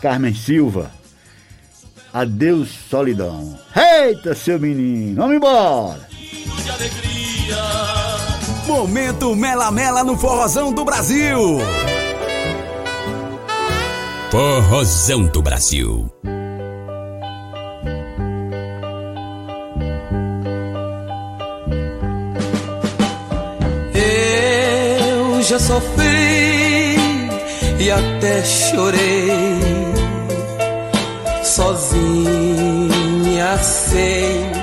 [0.00, 0.90] Carmen Silva.
[2.12, 3.58] Adeus, solidão.
[3.76, 6.08] Eita, seu menino, vamos embora.
[8.66, 11.58] Momento Mela Mela no Forrozão do Brasil.
[14.30, 16.10] Forrozão do Brasil.
[23.94, 26.96] Eu já sofri
[27.80, 29.58] e até chorei
[31.42, 32.38] sozinha
[33.58, 34.57] sem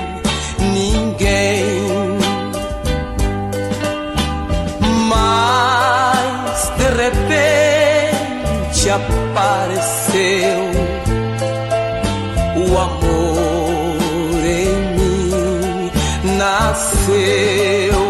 [8.96, 10.60] apareceu
[12.56, 15.90] o amor em mim
[16.38, 18.00] nasceu.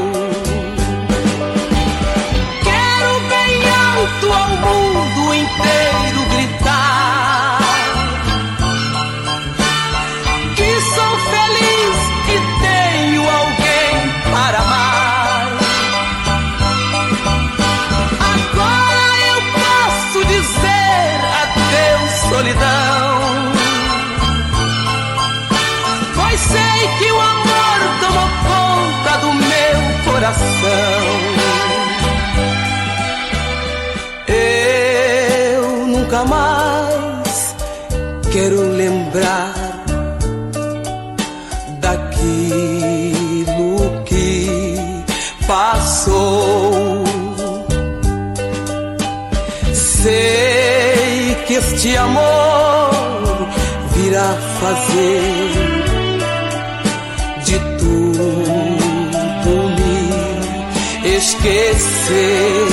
[2.63, 5.95] Quero bem alto ao mundo inteiro
[36.17, 37.55] nunca mais
[38.33, 39.53] quero lembrar
[41.81, 43.35] daquilo
[44.05, 44.77] que
[45.47, 47.05] passou.
[49.75, 53.49] Sei que este amor
[53.95, 55.67] virá fazer
[61.17, 62.67] esquecer.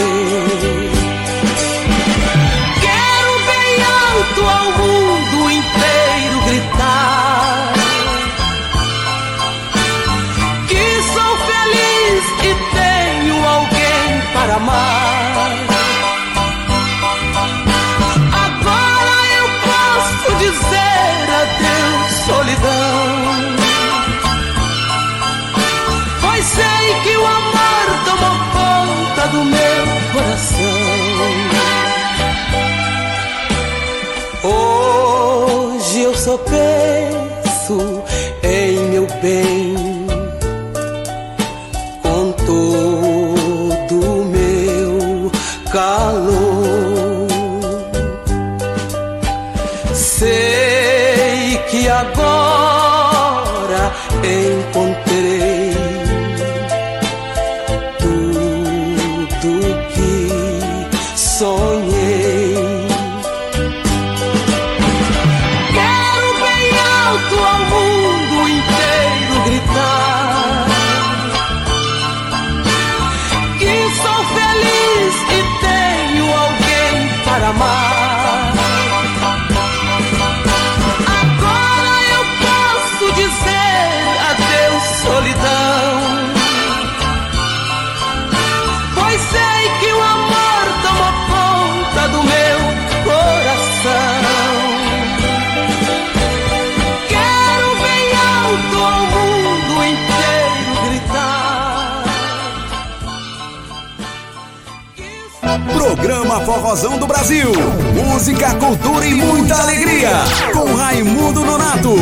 [106.73, 107.51] Forrozão do Brasil.
[107.93, 110.09] Música, cultura e muita alegria.
[110.51, 111.93] Com Raimundo Nonato.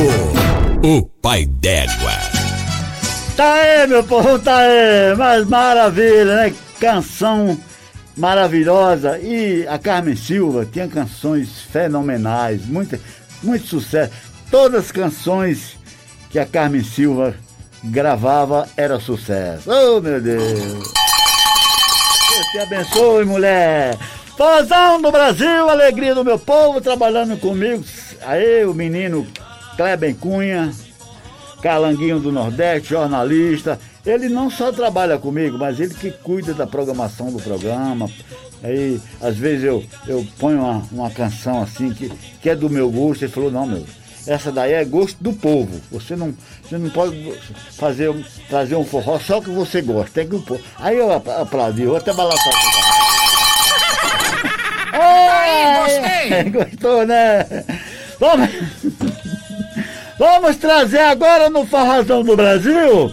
[0.81, 2.13] O pai d'égua.
[3.35, 5.13] Tá aí, meu povo, tá aí.
[5.17, 6.53] Mas maravilha, né?
[6.79, 7.59] Canção
[8.15, 9.19] maravilhosa.
[9.19, 12.97] E a Carmen Silva tinha canções fenomenais, muito,
[13.43, 14.13] muito sucesso.
[14.49, 15.77] Todas as canções
[16.29, 17.35] que a Carmen Silva
[17.83, 19.69] gravava era sucesso.
[19.69, 20.59] Oh, meu Deus.
[20.59, 23.97] Deus te abençoe, mulher.
[24.41, 27.83] Fozão do Brasil, alegria do meu povo, trabalhando comigo.
[28.23, 29.27] Aí, o menino
[29.77, 30.73] Kleber Cunha,
[31.61, 33.79] Calanguinho do Nordeste, jornalista.
[34.03, 38.09] Ele não só trabalha comigo, mas ele que cuida da programação do programa.
[38.63, 42.11] Aí, às vezes eu, eu ponho uma, uma canção assim que,
[42.41, 43.23] que é do meu gosto.
[43.23, 43.85] Ele falou, não, meu,
[44.25, 45.79] essa daí é gosto do povo.
[45.91, 46.33] Você não,
[46.67, 47.31] você não pode
[47.77, 48.11] fazer,
[48.49, 50.09] trazer um forró só que você gosta.
[50.15, 50.61] Tem que o povo.
[50.79, 52.51] Aí eu ap- aplaudi, eu até balançar.
[54.91, 57.45] Aí, Gostou, né?
[58.19, 58.49] Vamos,
[60.17, 63.11] vamos trazer agora no Forrozão do Brasil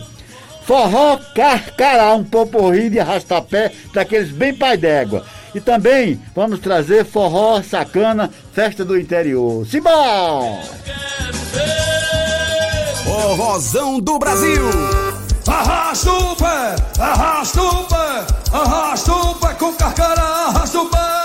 [0.69, 5.25] forró carcará, um poporri de arrastapé, daqueles bem pai d'égua.
[5.55, 9.67] E também vamos trazer forró sacana, festa do interior.
[9.67, 10.61] Simbora!
[13.03, 14.63] Forrozão do Brasil.
[15.47, 21.18] Arrasta o pé, arrasta o pé, arrasta o pé com carcará, arrasta o pé.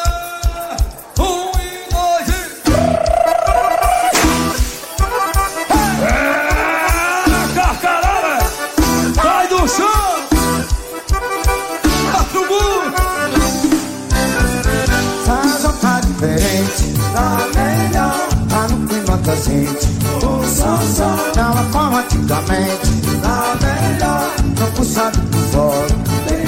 [19.44, 19.88] Gente.
[20.24, 25.88] O dá uma forma antigamente, tá melhor, não puxado por fora,
[26.28, 26.44] tem.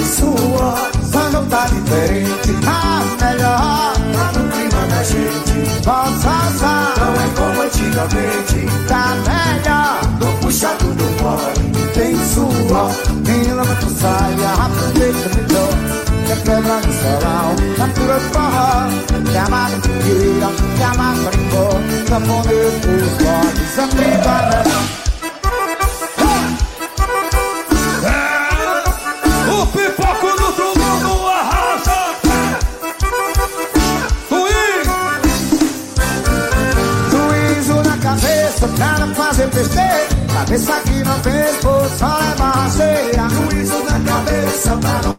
[1.11, 5.83] Faz uma tá diferente, tá melhor, tá no clima da gente.
[5.83, 11.53] Volta, só, não é como antigamente, tá melhor, não puxado do fora,
[11.93, 12.91] tem suor.
[13.23, 15.84] Quem lava tu saia, aproveita melhor.
[16.43, 19.05] Quer quebrar no salão, captura de forró
[19.37, 20.47] amar com fogueira,
[20.91, 25.05] amar com licor Camponês dos bodes, amigo anel
[29.47, 31.99] O pipoco no trombone arrasta.
[37.11, 40.07] Juízo na cabeça pra não fazer besteira.
[40.33, 45.14] Cabeça que não fez, pô, só leva rasteira Juízo na cabeça pra não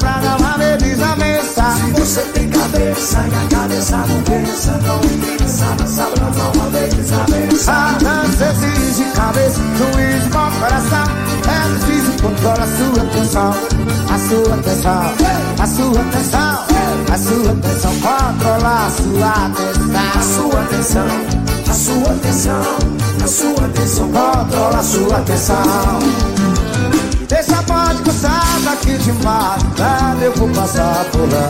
[0.00, 5.66] pra não haver desavença Se você tem cabeça e a cabeça não pensa Não pensa
[5.78, 11.04] nessa pra não haver desavença A dança exige cabeça, juízo com coração.
[11.46, 13.54] É preciso controlar a sua atenção
[14.08, 15.02] A sua atenção,
[15.58, 16.64] a sua atenção
[17.12, 21.06] A sua atenção, controlar a sua atenção A sua atenção,
[21.68, 22.62] a sua atenção
[23.22, 26.49] A sua atenção, controla a sua atenção
[27.30, 31.48] Deixa pode passar daqui de madrugada Eu vou passar por lá.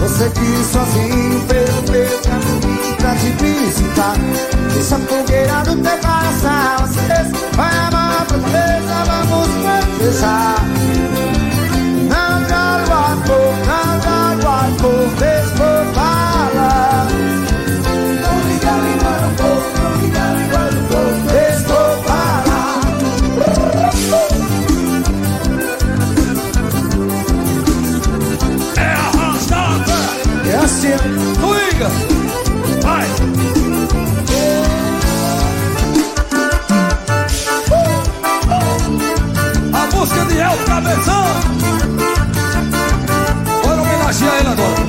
[0.00, 4.16] Você que sozinho pelo meu caminho Pra te visitar.
[4.74, 9.48] Deixa a fogueira do teu coração Acesa Vai amar pra presa Vamos
[10.00, 10.56] festejar
[12.10, 15.35] Não joga o amor Não joga o amor
[40.96, 41.24] Cabeção.
[43.62, 44.86] Bora homenagear ele agora.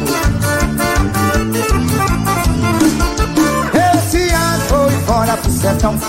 [3.98, 6.00] Esse ano foi fora pro sertão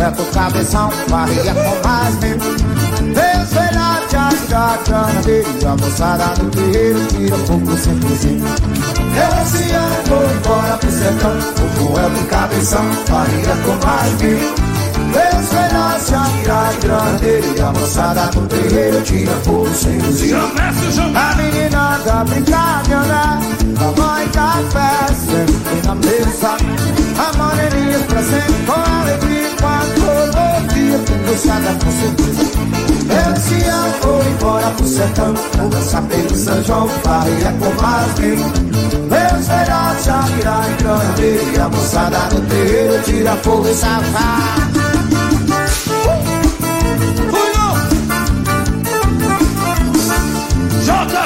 [0.00, 5.66] é teu cabeção, barriga com mais mil Deus foi lá te ajudar a grana dele
[5.66, 8.44] a moçada no terreiro tira pouco simplesinho
[9.42, 11.36] Esse ano foi fora pro sertão
[11.98, 14.69] é teu cabeção, barriga com mais mil
[15.12, 15.50] Deus
[16.50, 21.98] ajudar a grana dele E a moçada no terreiro tira fogo sem luzir A menina
[22.04, 23.38] da brincadeira
[23.78, 26.56] A mãe café sempre na mesa
[27.18, 32.50] A moreninha presente com alegria Quando ouvia conversada com certeza.
[33.10, 38.18] Eu disse eu vou embora pro sertão Vou dançar pelo São João Faria com mais
[38.18, 44.69] Meus velhotes já viraram grande E a moçada no terreiro tira fogo e safado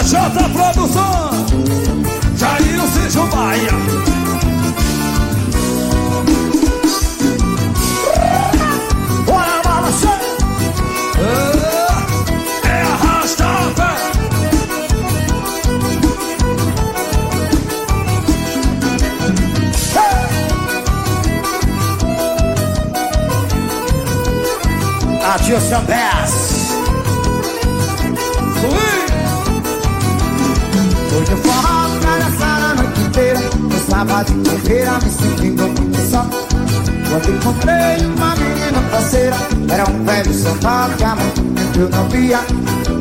[0.05, 1.31] JJ Produção
[2.37, 3.71] Jair Cijo Baia.
[9.25, 10.21] Bora balançar
[11.19, 13.93] É, é arrasta pé
[25.25, 26.35] Adilson Bass
[28.67, 28.94] Hoje
[31.31, 36.27] eu forró, palhaçada a noite inteira No sábado de feira me sentindo muito só.
[37.09, 39.37] Quando encontrei uma menina parceira
[39.71, 42.41] Era um velho sentado que há muito tempo eu não via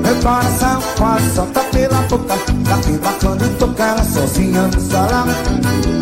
[0.03, 2.35] Meu coração quase solta pela boca.
[2.63, 5.25] Daquela quando eu toco ela sozinha no salão.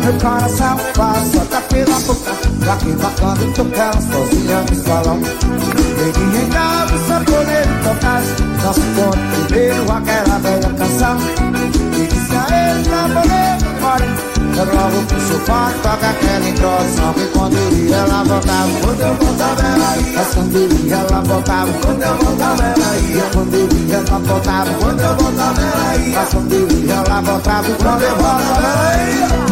[0.04, 2.32] Meu coração quase solta pela boca.
[2.64, 5.20] Daquela quando eu toco ela sozinha no salão.
[6.02, 8.22] Peguei em casa, saponeiro tocar
[8.64, 11.61] Nosso ponto primeiro, aquela velha canção
[12.32, 17.14] Ele, saponeiro, mora eu logo pro sofá, toca aquela introdução.
[17.16, 20.94] E quando eu ia, ela voltava Quando eu voltava, ela ia Mas quando eu ia,
[20.94, 25.60] ela voltava Quando eu voltava, ela ia Quando eu ia, ela voltava Quando eu voltava,
[25.60, 29.51] ela ia Mas quando eu ia, ela voltava Quando eu voltava, ela ia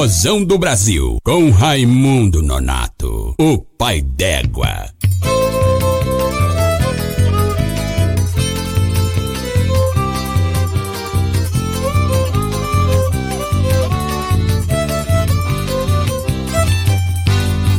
[0.00, 4.88] Forrozão do Brasil, com Raimundo Nonato, o pai d'égua.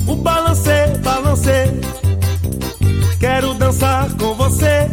[0.06, 1.74] O balancê, balancê,
[3.20, 4.88] quero dançar com você.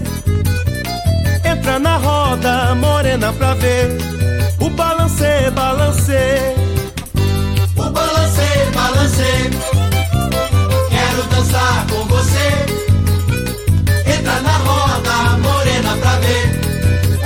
[1.44, 3.98] Entra na roda, morena pra ver.
[4.58, 6.67] O balancê, balancê.
[10.88, 12.48] Quero dançar com você.
[14.06, 16.60] Entra na roda, morena pra ver.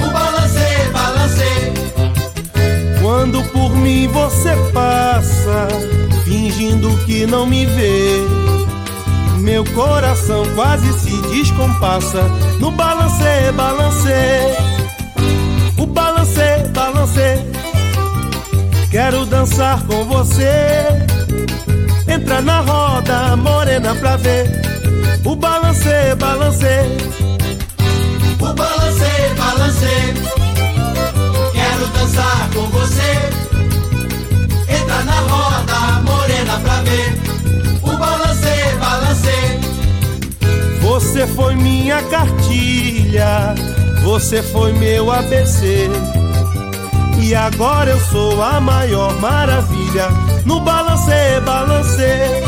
[0.00, 1.72] O balancê, balancê,
[3.00, 5.68] Quando por mim você passa,
[6.24, 8.26] fingindo que não me vê.
[9.38, 12.22] Meu coração quase se descompassa
[12.58, 14.56] no balancê, balancê.
[15.78, 17.38] O balancê, balancê.
[18.90, 21.11] Quero dançar com você.
[22.22, 24.48] Entra na roda, morena pra ver.
[25.24, 26.84] O balancê, balancê.
[28.38, 30.14] O balancê, balancê.
[31.52, 33.12] Quero dançar com você.
[34.68, 37.18] Entra na roda, morena pra ver.
[37.82, 39.58] O balancê, balancê.
[40.80, 43.52] Você foi minha cartilha,
[44.04, 45.90] você foi meu ABC.
[47.20, 50.08] E agora eu sou a maior maravilha
[50.44, 52.42] no balancê, balancê.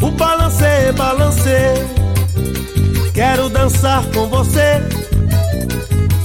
[0.00, 1.74] O balancê, balancê.
[3.14, 4.80] Quero dançar com você.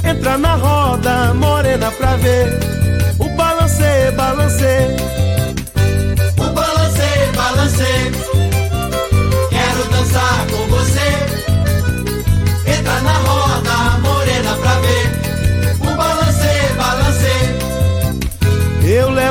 [0.04, 2.60] Entra na roda, morena pra ver.
[3.20, 5.13] O balancê, balancê.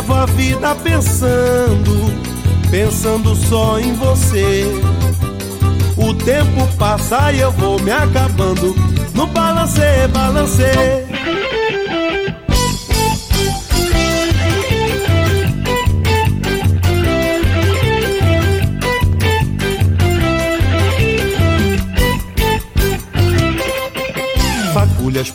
[0.03, 2.13] Levo a vida pensando,
[2.71, 4.65] pensando só em você.
[5.97, 8.75] O tempo passa e eu vou me acabando
[9.15, 11.02] no balancê, balancê.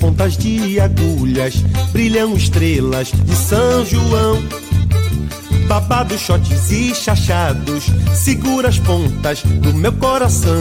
[0.07, 1.55] Pontas de agulhas,
[1.91, 4.41] brilham estrelas de São João.
[5.67, 10.53] Babados, shots e chachados, segura as pontas do meu coração.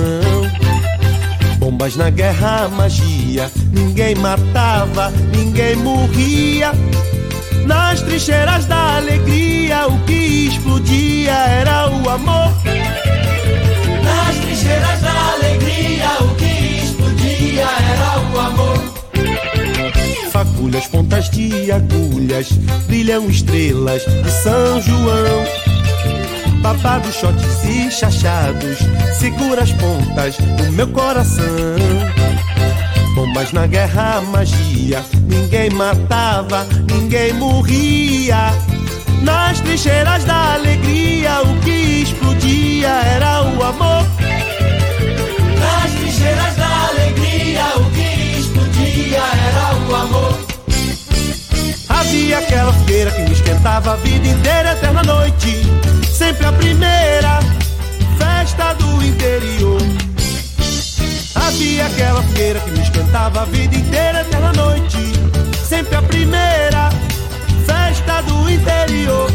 [1.59, 6.73] Bombas na guerra, magia, ninguém matava, ninguém morria.
[7.67, 12.53] Nas trincheiras da alegria, o que explodia era o amor.
[14.03, 18.86] Nas trincheiras da alegria, o que explodia era o amor.
[20.57, 22.49] Fagulhas, pontas de agulhas,
[22.87, 25.45] brilham estrelas de São João.
[26.63, 28.79] Babados, shots e chachados,
[29.19, 31.45] segura as pontas do meu coração.
[33.15, 38.55] Bombas na guerra, magia, ninguém matava, ninguém morria.
[39.21, 44.16] Nas trincheiras da alegria, o que explodia era o amor.
[53.77, 55.63] Esquentava a vida inteira, eterna noite.
[56.11, 57.41] Sempre a primeira
[58.17, 59.81] festa do interior.
[61.35, 65.13] Havia aquela fogueira que me esquentava a vida inteira, eterna noite.
[65.63, 66.91] Sempre a primeira
[67.67, 69.31] festa do interior.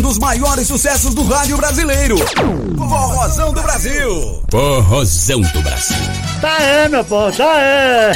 [0.00, 2.16] Um dos maiores sucessos do rádio brasileiro.
[2.74, 4.42] Forrozão do Brasil.
[4.50, 5.96] Forrozão do Brasil.
[6.40, 8.12] Tá é, meu povo, tá é.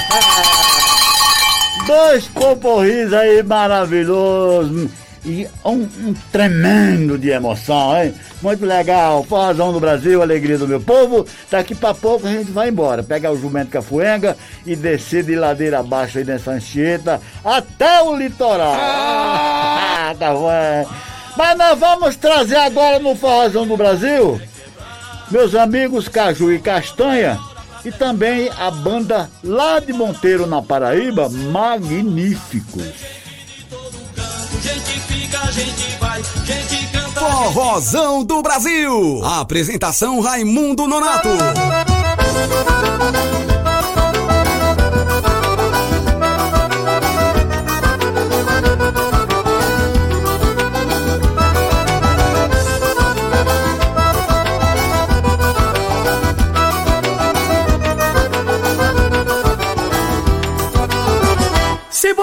[1.87, 4.89] Dois comporris aí maravilhosos.
[5.27, 8.15] E um, um tremendo de emoção, hein?
[8.41, 9.23] Muito legal.
[9.23, 11.27] Forrozão do Brasil, alegria do meu povo.
[11.51, 13.03] Daqui pra pouco a gente vai embora.
[13.03, 18.75] Pegar o jumento cafuenga e descer de ladeira abaixo aí nessa anchieta até o litoral.
[18.75, 21.14] Ah, tá bom.
[21.37, 24.41] Mas nós vamos trazer agora no Forrozão do Brasil
[25.31, 27.41] meus amigos Caju e Castanha
[27.85, 32.85] e também a banda lá de Monteiro, na Paraíba, Magníficos.
[37.15, 39.25] Forrozão do Brasil.
[39.25, 41.29] Apresentação Raimundo Nonato.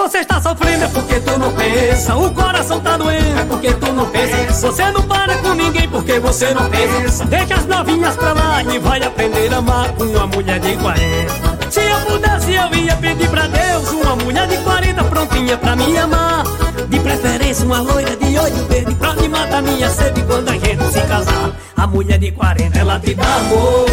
[0.02, 2.16] Você está sofrendo é porque tu não pensa.
[2.16, 4.66] O coração tá doendo é porque tu não pensa.
[4.66, 7.24] Você não para com ninguém porque você não pensa.
[7.26, 11.70] Deixa as novinhas pra lá e vai aprender a amar com uma mulher de 40.
[11.70, 15.96] Se eu pudesse, eu ia pedir pra Deus uma mulher de 40 prontinha pra me
[15.96, 16.42] amar.
[16.88, 20.84] De preferência, uma loira de olho verde pra me matar minha sede quando a gente
[20.92, 21.52] se casar.
[21.76, 23.86] A mulher de 40, ela te dá amor.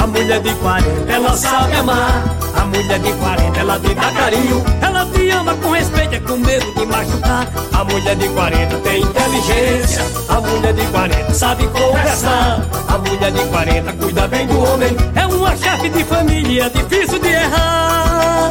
[0.00, 2.24] A mulher de 40, ela sabe amar.
[2.54, 4.64] A mulher de 40, ela te dá carinho.
[4.80, 5.15] Ela te
[5.54, 7.48] com respeito, é com medo de machucar.
[7.72, 10.02] A mulher de 40 tem inteligência.
[10.28, 12.66] A mulher de 40 sabe conversar.
[12.88, 14.96] A mulher de 40 cuida bem do homem.
[15.14, 18.50] É uma chefe de família, difícil de errar.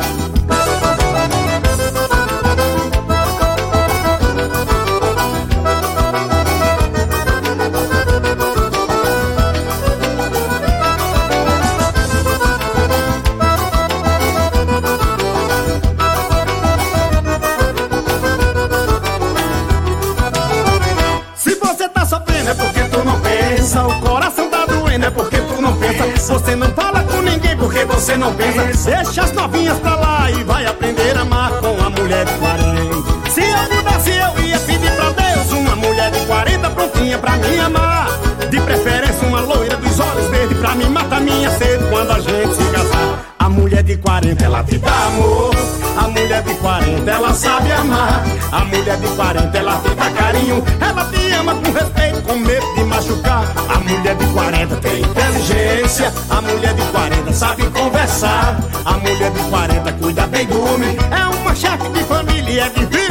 [26.56, 28.90] Não fala com ninguém porque você não pensa.
[28.90, 33.30] Deixa as novinhas pra lá e vai aprender a amar com a mulher de 40.
[33.30, 37.60] Se eu pudesse, eu ia pedir pra Deus uma mulher de 40 prontinha pra me
[37.60, 38.07] amar.
[38.49, 42.56] De preferência, uma loira dos olhos verdes pra me matar minha sede quando a gente
[42.56, 43.26] se casar.
[43.38, 45.53] A mulher de 40 ela te dá amor.
[45.98, 48.23] A mulher de 40 ela sabe amar.
[48.52, 50.64] A mulher de 40 ela te dá carinho.
[50.80, 52.15] Ela te ama com respeito,
[53.06, 53.53] machucar.
[53.69, 56.14] A mulher de 40 tem inteligência.
[56.30, 58.57] A mulher de 40 sabe conversar.
[58.84, 60.98] A mulher de 40 cuida bem do homem.
[61.11, 63.05] É uma chefe de família é difícil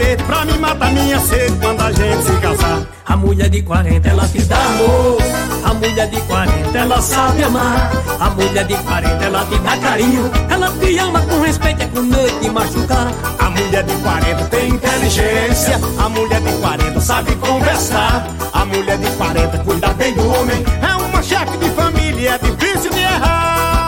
[0.00, 2.86] verdes pra me matar minha sede quando a gente se casar.
[3.04, 5.18] A mulher de 40 ela te dá amor.
[5.64, 7.90] A mulher de 40 ela sabe amar.
[8.18, 10.30] A mulher de 40 ela te dá carinho.
[10.48, 13.12] Ela te ama com respeito, é com medo de machucar.
[13.38, 15.80] A mulher de 40 tem inteligência.
[15.98, 18.26] A mulher de 40 sabe conversar.
[18.52, 20.64] A mulher de 40 cuida bem do homem.
[20.80, 23.79] É uma chefe de família é difícil de errar.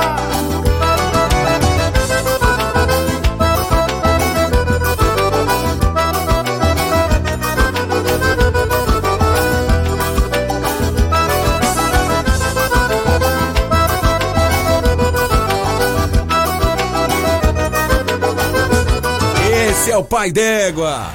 [19.93, 21.06] É o pai d'égua.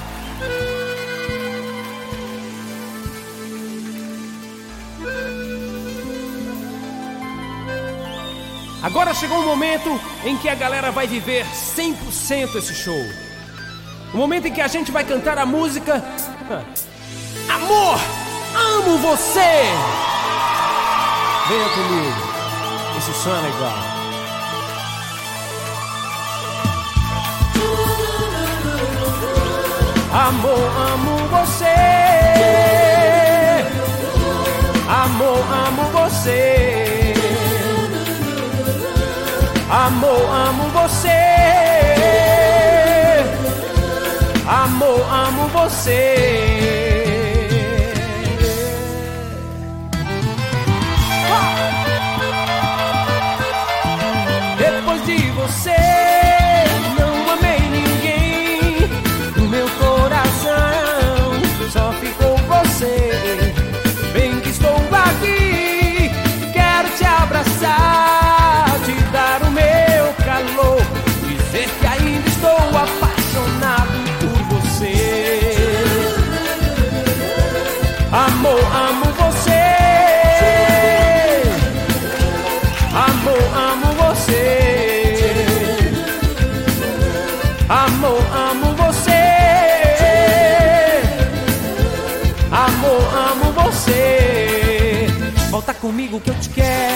[8.83, 13.03] Agora chegou o momento em que a galera vai viver 100% esse show.
[14.13, 16.03] O momento em que a gente vai cantar a música
[17.49, 17.99] Amor,
[18.55, 19.63] amo você.
[21.49, 22.37] Venha comigo.
[22.97, 23.96] Esse som é legal.
[30.17, 31.75] Amor, amo você.
[34.89, 37.13] Amor, amo você.
[39.69, 41.09] Amor, amo você.
[44.47, 46.86] Amor, amo você.
[67.37, 70.81] Abraçar, te dar o meu calor,
[71.27, 75.53] dizer que ainda estou apaixonado por você.
[78.11, 79.65] Amor, amo você.
[83.07, 84.45] Amor, amo você.
[87.69, 89.11] Amor, amo você.
[92.49, 94.17] Amor, amo você.
[95.87, 96.86] comigo que eu te quero.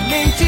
[0.00, 0.44] Antigamente,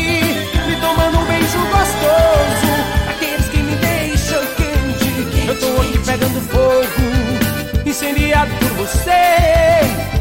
[0.66, 2.73] me tomando um beijo gostoso.
[3.11, 5.47] Aqueles que me deixam quente.
[5.47, 9.11] Eu tô aqui pegando fogo, incendiado por você.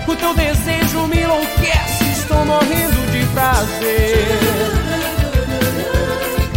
[0.07, 4.37] O teu desejo me enlouquece, estou morrendo de prazer.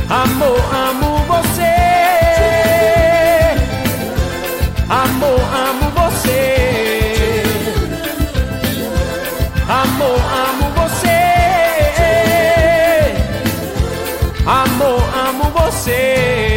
[0.09, 1.14] Amor, amo
[15.85, 16.54] você.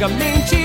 [0.00, 0.56] Antigamente.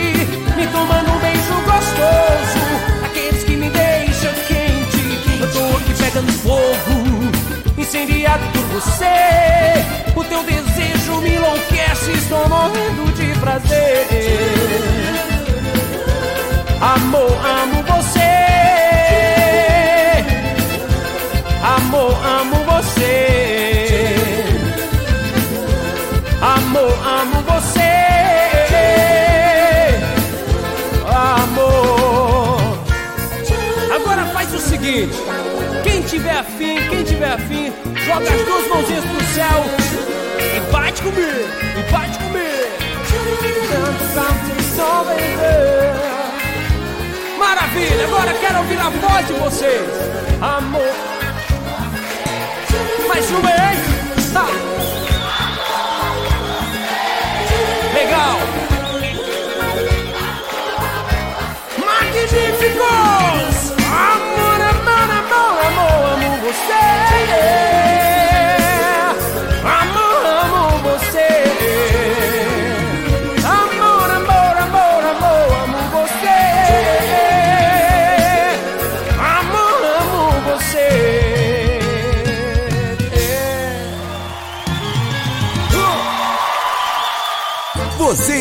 [0.55, 3.05] Me tomando um beijo gostoso.
[3.05, 5.41] Aqueles que me deixam quente.
[5.41, 7.77] Eu tô aqui pegando fogo.
[7.77, 10.15] Incendiado por você.
[10.15, 12.11] O teu desejo me enlouquece.
[12.13, 14.07] Estou morrendo de prazer.
[16.79, 18.19] Amor, amo você.
[21.61, 23.34] Amor, amo você.
[38.05, 39.65] Joga as duas mãozinhas pro céu
[40.55, 42.35] e bate comigo, e bate comigo.
[47.37, 49.89] Maravilha, agora quero ouvir a voz de vocês.
[50.41, 50.93] Amor.
[53.07, 53.55] Mais uma, hein?
[54.33, 54.47] Tá.
[57.93, 58.39] Legal!
[61.85, 62.85] Magníficos!
[63.87, 67.94] Amor, amor, amor, amor, amo você!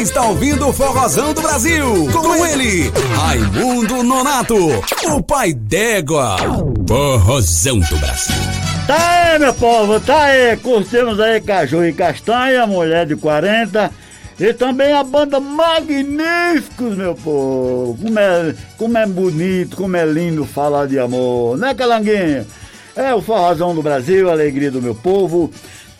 [0.05, 2.09] Está ouvindo o Forrozão do Brasil.
[2.12, 4.55] Com ele, Raimundo Nonato,
[5.09, 6.36] o pai d'égua.
[6.86, 8.36] Forrozão do Brasil.
[8.86, 10.59] Tá aí, meu povo, tá aí.
[10.59, 13.90] Curtimos aí Caju e Castanha, mulher de 40.
[14.39, 17.97] E também a banda Magníficos, meu povo.
[18.02, 22.47] Como é, como é bonito, como é lindo falar de amor, né, Calanguinho?
[22.94, 25.51] É o Forrozão do Brasil, a alegria do meu povo.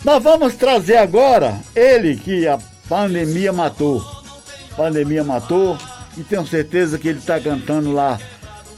[0.05, 2.59] Nós vamos trazer agora ele que a
[2.94, 4.04] pandemia matou.
[4.76, 5.76] Pandemia matou
[6.16, 8.20] e tenho certeza que ele está cantando lá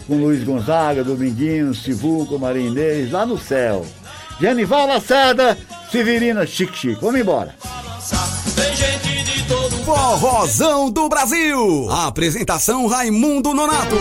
[0.06, 3.84] com Luiz Gonzaga, Dominguinho, Sivuco, Maria Inês, lá no céu.
[4.40, 5.58] Genival Lacerda,
[5.92, 7.00] Severina Chique Chique.
[7.02, 7.54] Vamos embora.
[9.84, 11.90] Forrozão do Brasil.
[11.90, 13.96] Apresentação Raimundo Nonato.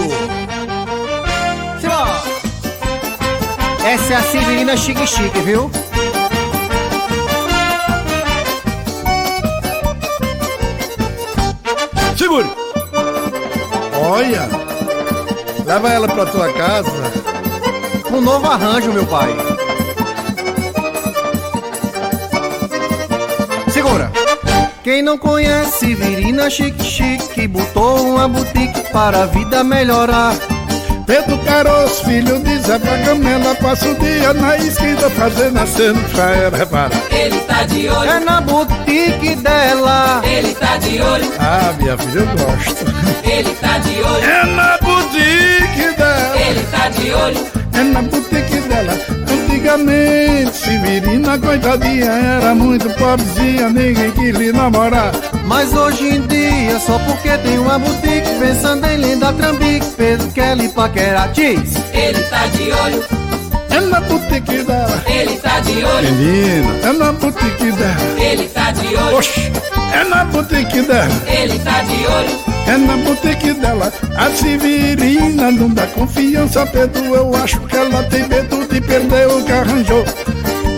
[1.81, 2.23] Simbora.
[3.85, 5.69] Essa é a Severina Chique Chique, viu?
[12.26, 12.49] Segure!
[14.03, 14.49] Olha!
[15.64, 16.89] Leva ela pra tua casa.
[18.11, 19.30] Um novo arranjo, meu pai.
[23.72, 24.11] Segura!
[24.84, 30.34] Quem não conhece Virina Chique Chique botou uma boutique para a vida melhorar.
[31.06, 36.57] Pedro Caroço, filho de Zé Pagamela, passa o dia na esquina fazendo aceno pra ela
[36.57, 37.02] reparar.
[37.11, 38.10] Ele tá de olho.
[38.10, 40.22] É na boutique dela.
[40.26, 41.32] Ele tá de olho.
[41.40, 42.86] Ah, minha filha, eu gosto.
[43.23, 44.23] Ele tá de olho.
[44.23, 46.40] É na boutique dela.
[46.40, 47.48] Ele tá de olho.
[47.73, 49.24] É na boutique dela.
[49.65, 55.11] Antigamente, Severina, coitadinha, era muito pobrezinha, ninguém quis lhe namorar.
[55.47, 60.55] Mas hoje em dia, só porque tem uma boutique, pensando em linda trambique, Pedro quer
[60.55, 61.31] lhe paquerar.
[61.31, 61.77] Diz!
[61.91, 63.03] Ele tá de olho.
[63.71, 65.03] É na boutique dela.
[65.07, 66.13] Ele tá de olho.
[66.13, 68.19] Menina, é na boutique dela.
[68.19, 69.17] Ele tá de olho.
[69.17, 69.51] Oxi,
[69.93, 71.11] é na boutique dela.
[71.27, 72.55] Ele tá de olho.
[72.67, 73.93] É na boutique dela.
[74.17, 77.15] A Severina não dá confiança, Pedro.
[77.15, 80.03] Eu acho que ela tem medo de perder o que arranjou.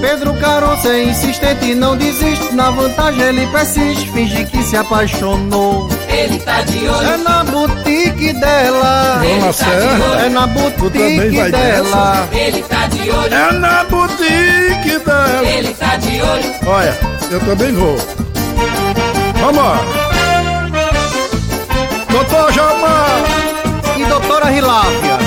[0.01, 2.53] Pedro Caroço é insistente e não desiste.
[2.53, 5.89] Na vantagem ele persiste, finge que se apaixonou.
[6.07, 7.09] Ele tá de olho.
[7.09, 9.21] É na boutique dela.
[9.25, 10.25] Ele tá de olho.
[10.25, 12.29] É na boutique dela.
[12.31, 13.33] Ele tá de olho.
[13.33, 15.47] É na boutique dela.
[15.47, 16.55] Ele de olho.
[16.67, 16.97] Olha,
[17.31, 17.97] eu também vou.
[19.39, 20.06] Vamos!
[22.17, 23.23] Doutor Jomar!
[23.95, 25.19] E doutora Rilápia?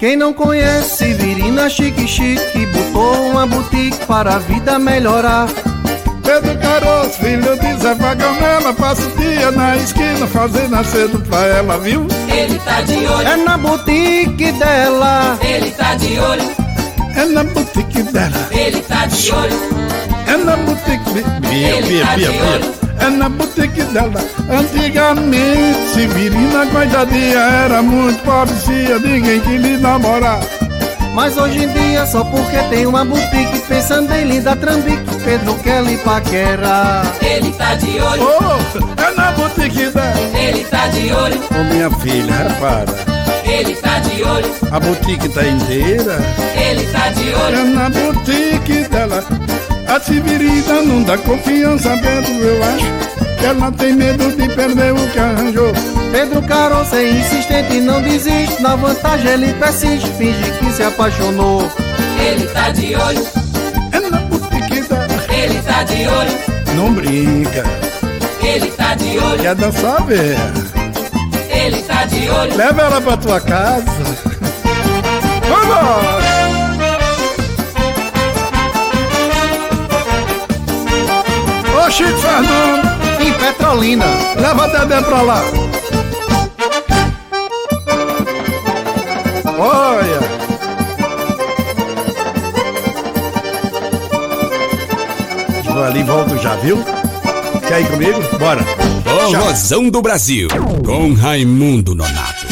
[0.00, 5.48] Quem não conhece Virina Chique Chique Botou uma boutique para a vida melhorar
[6.28, 11.78] Pedro Caroço, filho de Zé Vagamela Passa o dia na esquina fazendo acedo pra ela,
[11.78, 12.06] viu?
[12.30, 13.26] Ele tá de olho.
[13.26, 16.42] É na boutique dela Ele tá de olho.
[17.16, 19.58] É na boutique dela Ele tá de olho.
[20.26, 21.48] É na boutique...
[21.48, 22.74] Bia, Ele Bia, tá Bia, de Bia olho.
[23.00, 30.40] É na boutique dela Antigamente, Severina coitadinha Era muito pobrezinha, ninguém que lhe namorar
[31.14, 35.82] Mas hoje em dia só porque tem uma boutique Pensando em linda trambique Pedro quer
[35.84, 38.22] lhe paquera Ele tá de olho.
[38.22, 41.38] Oh, é na boutique dela Ele tá de olho.
[41.50, 42.94] Ô minha filha, repara
[43.44, 44.50] Ele tá de olho.
[44.72, 46.18] A boutique tá inteira
[46.56, 47.74] Ele tá de É olho.
[47.74, 49.22] na boutique dela
[49.86, 55.08] A Severina não dá confiança dentro, eu acho Que ela tem medo de perder o
[55.10, 55.74] que arranjou
[56.10, 61.70] Pedro Caroço é insistente e não desiste Na vantagem ele persiste Finge que se apaixonou
[62.18, 63.47] Ele tá de olho.
[65.40, 66.38] Ele tá de olho.
[66.74, 67.64] Não brinca
[68.42, 69.38] Ele tá de olho.
[69.40, 70.36] Quer dançar, ver?
[71.48, 72.56] Ele tá de olho.
[72.56, 73.84] Leva ela pra tua casa
[75.48, 76.28] Vamos!
[81.86, 84.06] Ô Chico Fernando Em Petrolina
[84.36, 85.42] Leva a Dedé pra lá
[89.58, 90.27] Olha
[95.88, 96.84] ali e volto já, viu?
[97.66, 98.38] Quer ir comigo?
[98.38, 98.62] Bora
[99.02, 100.48] Forrozão do Brasil,
[100.84, 102.46] com Raimundo Nonato.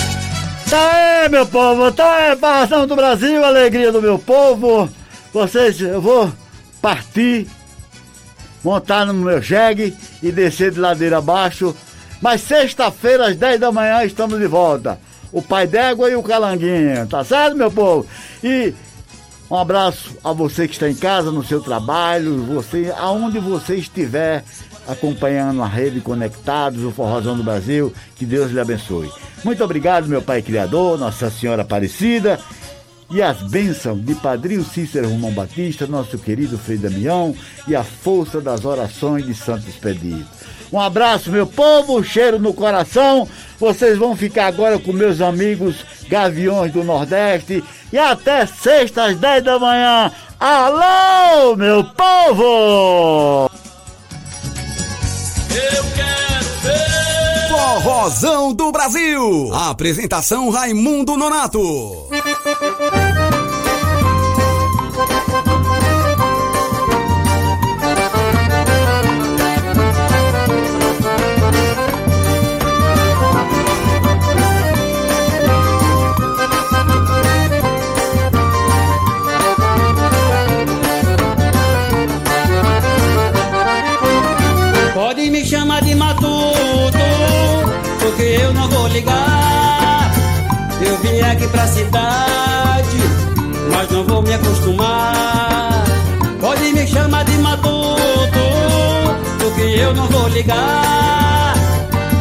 [0.71, 0.91] Tá
[1.23, 4.89] aí, meu povo, tá aí, Barração do Brasil, alegria do meu povo.
[5.35, 6.33] Vocês, eu vou
[6.81, 7.47] partir,
[8.65, 11.77] montar no meu jegue e descer de ladeira abaixo.
[12.23, 14.99] Mas sexta-feira, às 10 da manhã, estamos de volta.
[15.31, 18.07] O Pai d'Égua e o Calanguinho, tá certo, meu povo?
[18.43, 18.73] E
[19.51, 24.43] um abraço a você que está em casa, no seu trabalho, você, aonde você estiver
[24.89, 29.10] acompanhando a rede Conectados, o Forrozão do Brasil, que Deus lhe abençoe.
[29.44, 32.40] Muito obrigado, meu Pai Criador, Nossa Senhora Aparecida,
[33.10, 37.35] e as bênçãos de Padrinho Cícero Romão Batista, nosso querido Frei Damião,
[37.68, 40.27] e a força das orações de Santo Expedito.
[40.72, 43.28] Um abraço, meu povo, cheiro no coração.
[43.59, 47.62] Vocês vão ficar agora com meus amigos Gaviões do Nordeste.
[47.93, 50.12] E até sexta às 10 da manhã.
[50.38, 53.51] Alô, meu povo!
[55.51, 57.48] Eu quero ver.
[57.48, 59.55] Forrozão do Brasil.
[59.55, 62.09] Apresentação Raimundo Nonato.
[85.37, 86.99] Me chamar de matuto,
[88.01, 90.11] porque eu não vou ligar.
[90.81, 93.01] Eu vim aqui pra cidade,
[93.71, 95.85] mas não vou me acostumar.
[96.41, 98.45] Pode me chamar de matuto,
[99.39, 101.55] porque eu não vou ligar.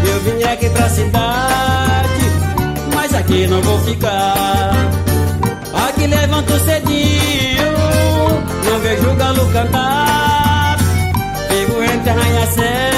[0.05, 2.25] Eu vim aqui pra cidade,
[2.93, 4.73] mas aqui não vou ficar.
[5.87, 7.71] Aqui levanto cedinho,
[8.65, 10.77] não vejo o galo cantar.
[11.49, 12.94] Vivo entre eu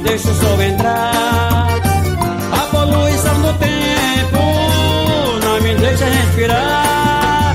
[0.00, 1.68] não deixo o sol entrar.
[2.52, 4.38] A poluição do tempo
[5.44, 7.54] não me deixa respirar.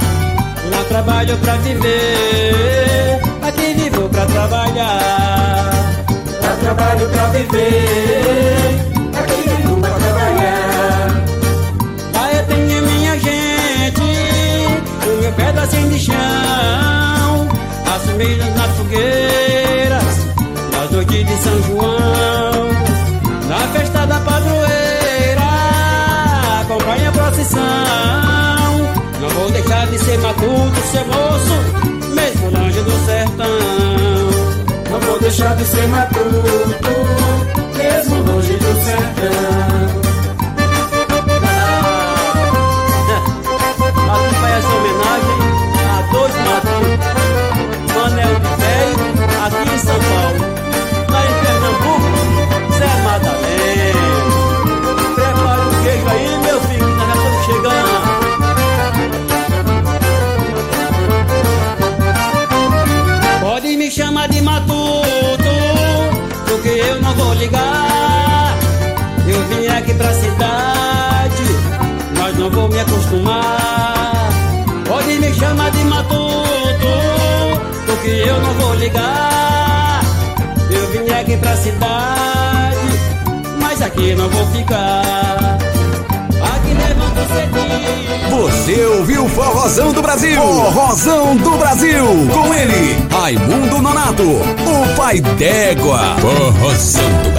[0.72, 5.72] Lá trabalho pra viver, aqui vivo pra trabalhar.
[6.42, 8.80] Lá trabalho pra viver,
[9.20, 11.24] aqui vivo pra trabalhar.
[12.14, 17.48] Lá eu tenho minha gente, o meu pedacinho de chão,
[17.96, 19.75] assumidos nas fogueiras,
[21.16, 22.70] noite de São João,
[23.48, 25.42] na festa da padroeira,
[26.62, 27.62] acompanha a procissão.
[29.22, 31.54] Não vou deixar de ser matuto, ser moço,
[32.14, 33.46] mesmo longe do sertão.
[34.92, 36.26] Não vou deixar de ser matuto,
[37.78, 40.06] mesmo longe do sertão.
[44.12, 45.40] Acompanha essa homenagem
[45.88, 47.08] a dois matutos,
[47.96, 49.06] Manel e Velho,
[49.46, 50.65] aqui em São Paulo.
[64.28, 65.54] de matuto,
[66.48, 68.58] porque eu não vou ligar.
[69.28, 71.44] Eu vim aqui pra cidade,
[72.18, 74.30] mas não vou me acostumar.
[74.88, 76.88] Pode me chamar de matuto,
[77.86, 80.02] porque eu não vou ligar.
[80.70, 82.78] Eu vim aqui pra cidade,
[83.60, 85.45] mas aqui não vou ficar.
[88.30, 90.42] Você ouviu Forrozão do Brasil?
[90.42, 92.06] Forrozão do Brasil!
[92.34, 96.18] Com ele, Raimundo Nonato, o pai d'égua.
[96.20, 97.35] Forrozão do Brasil.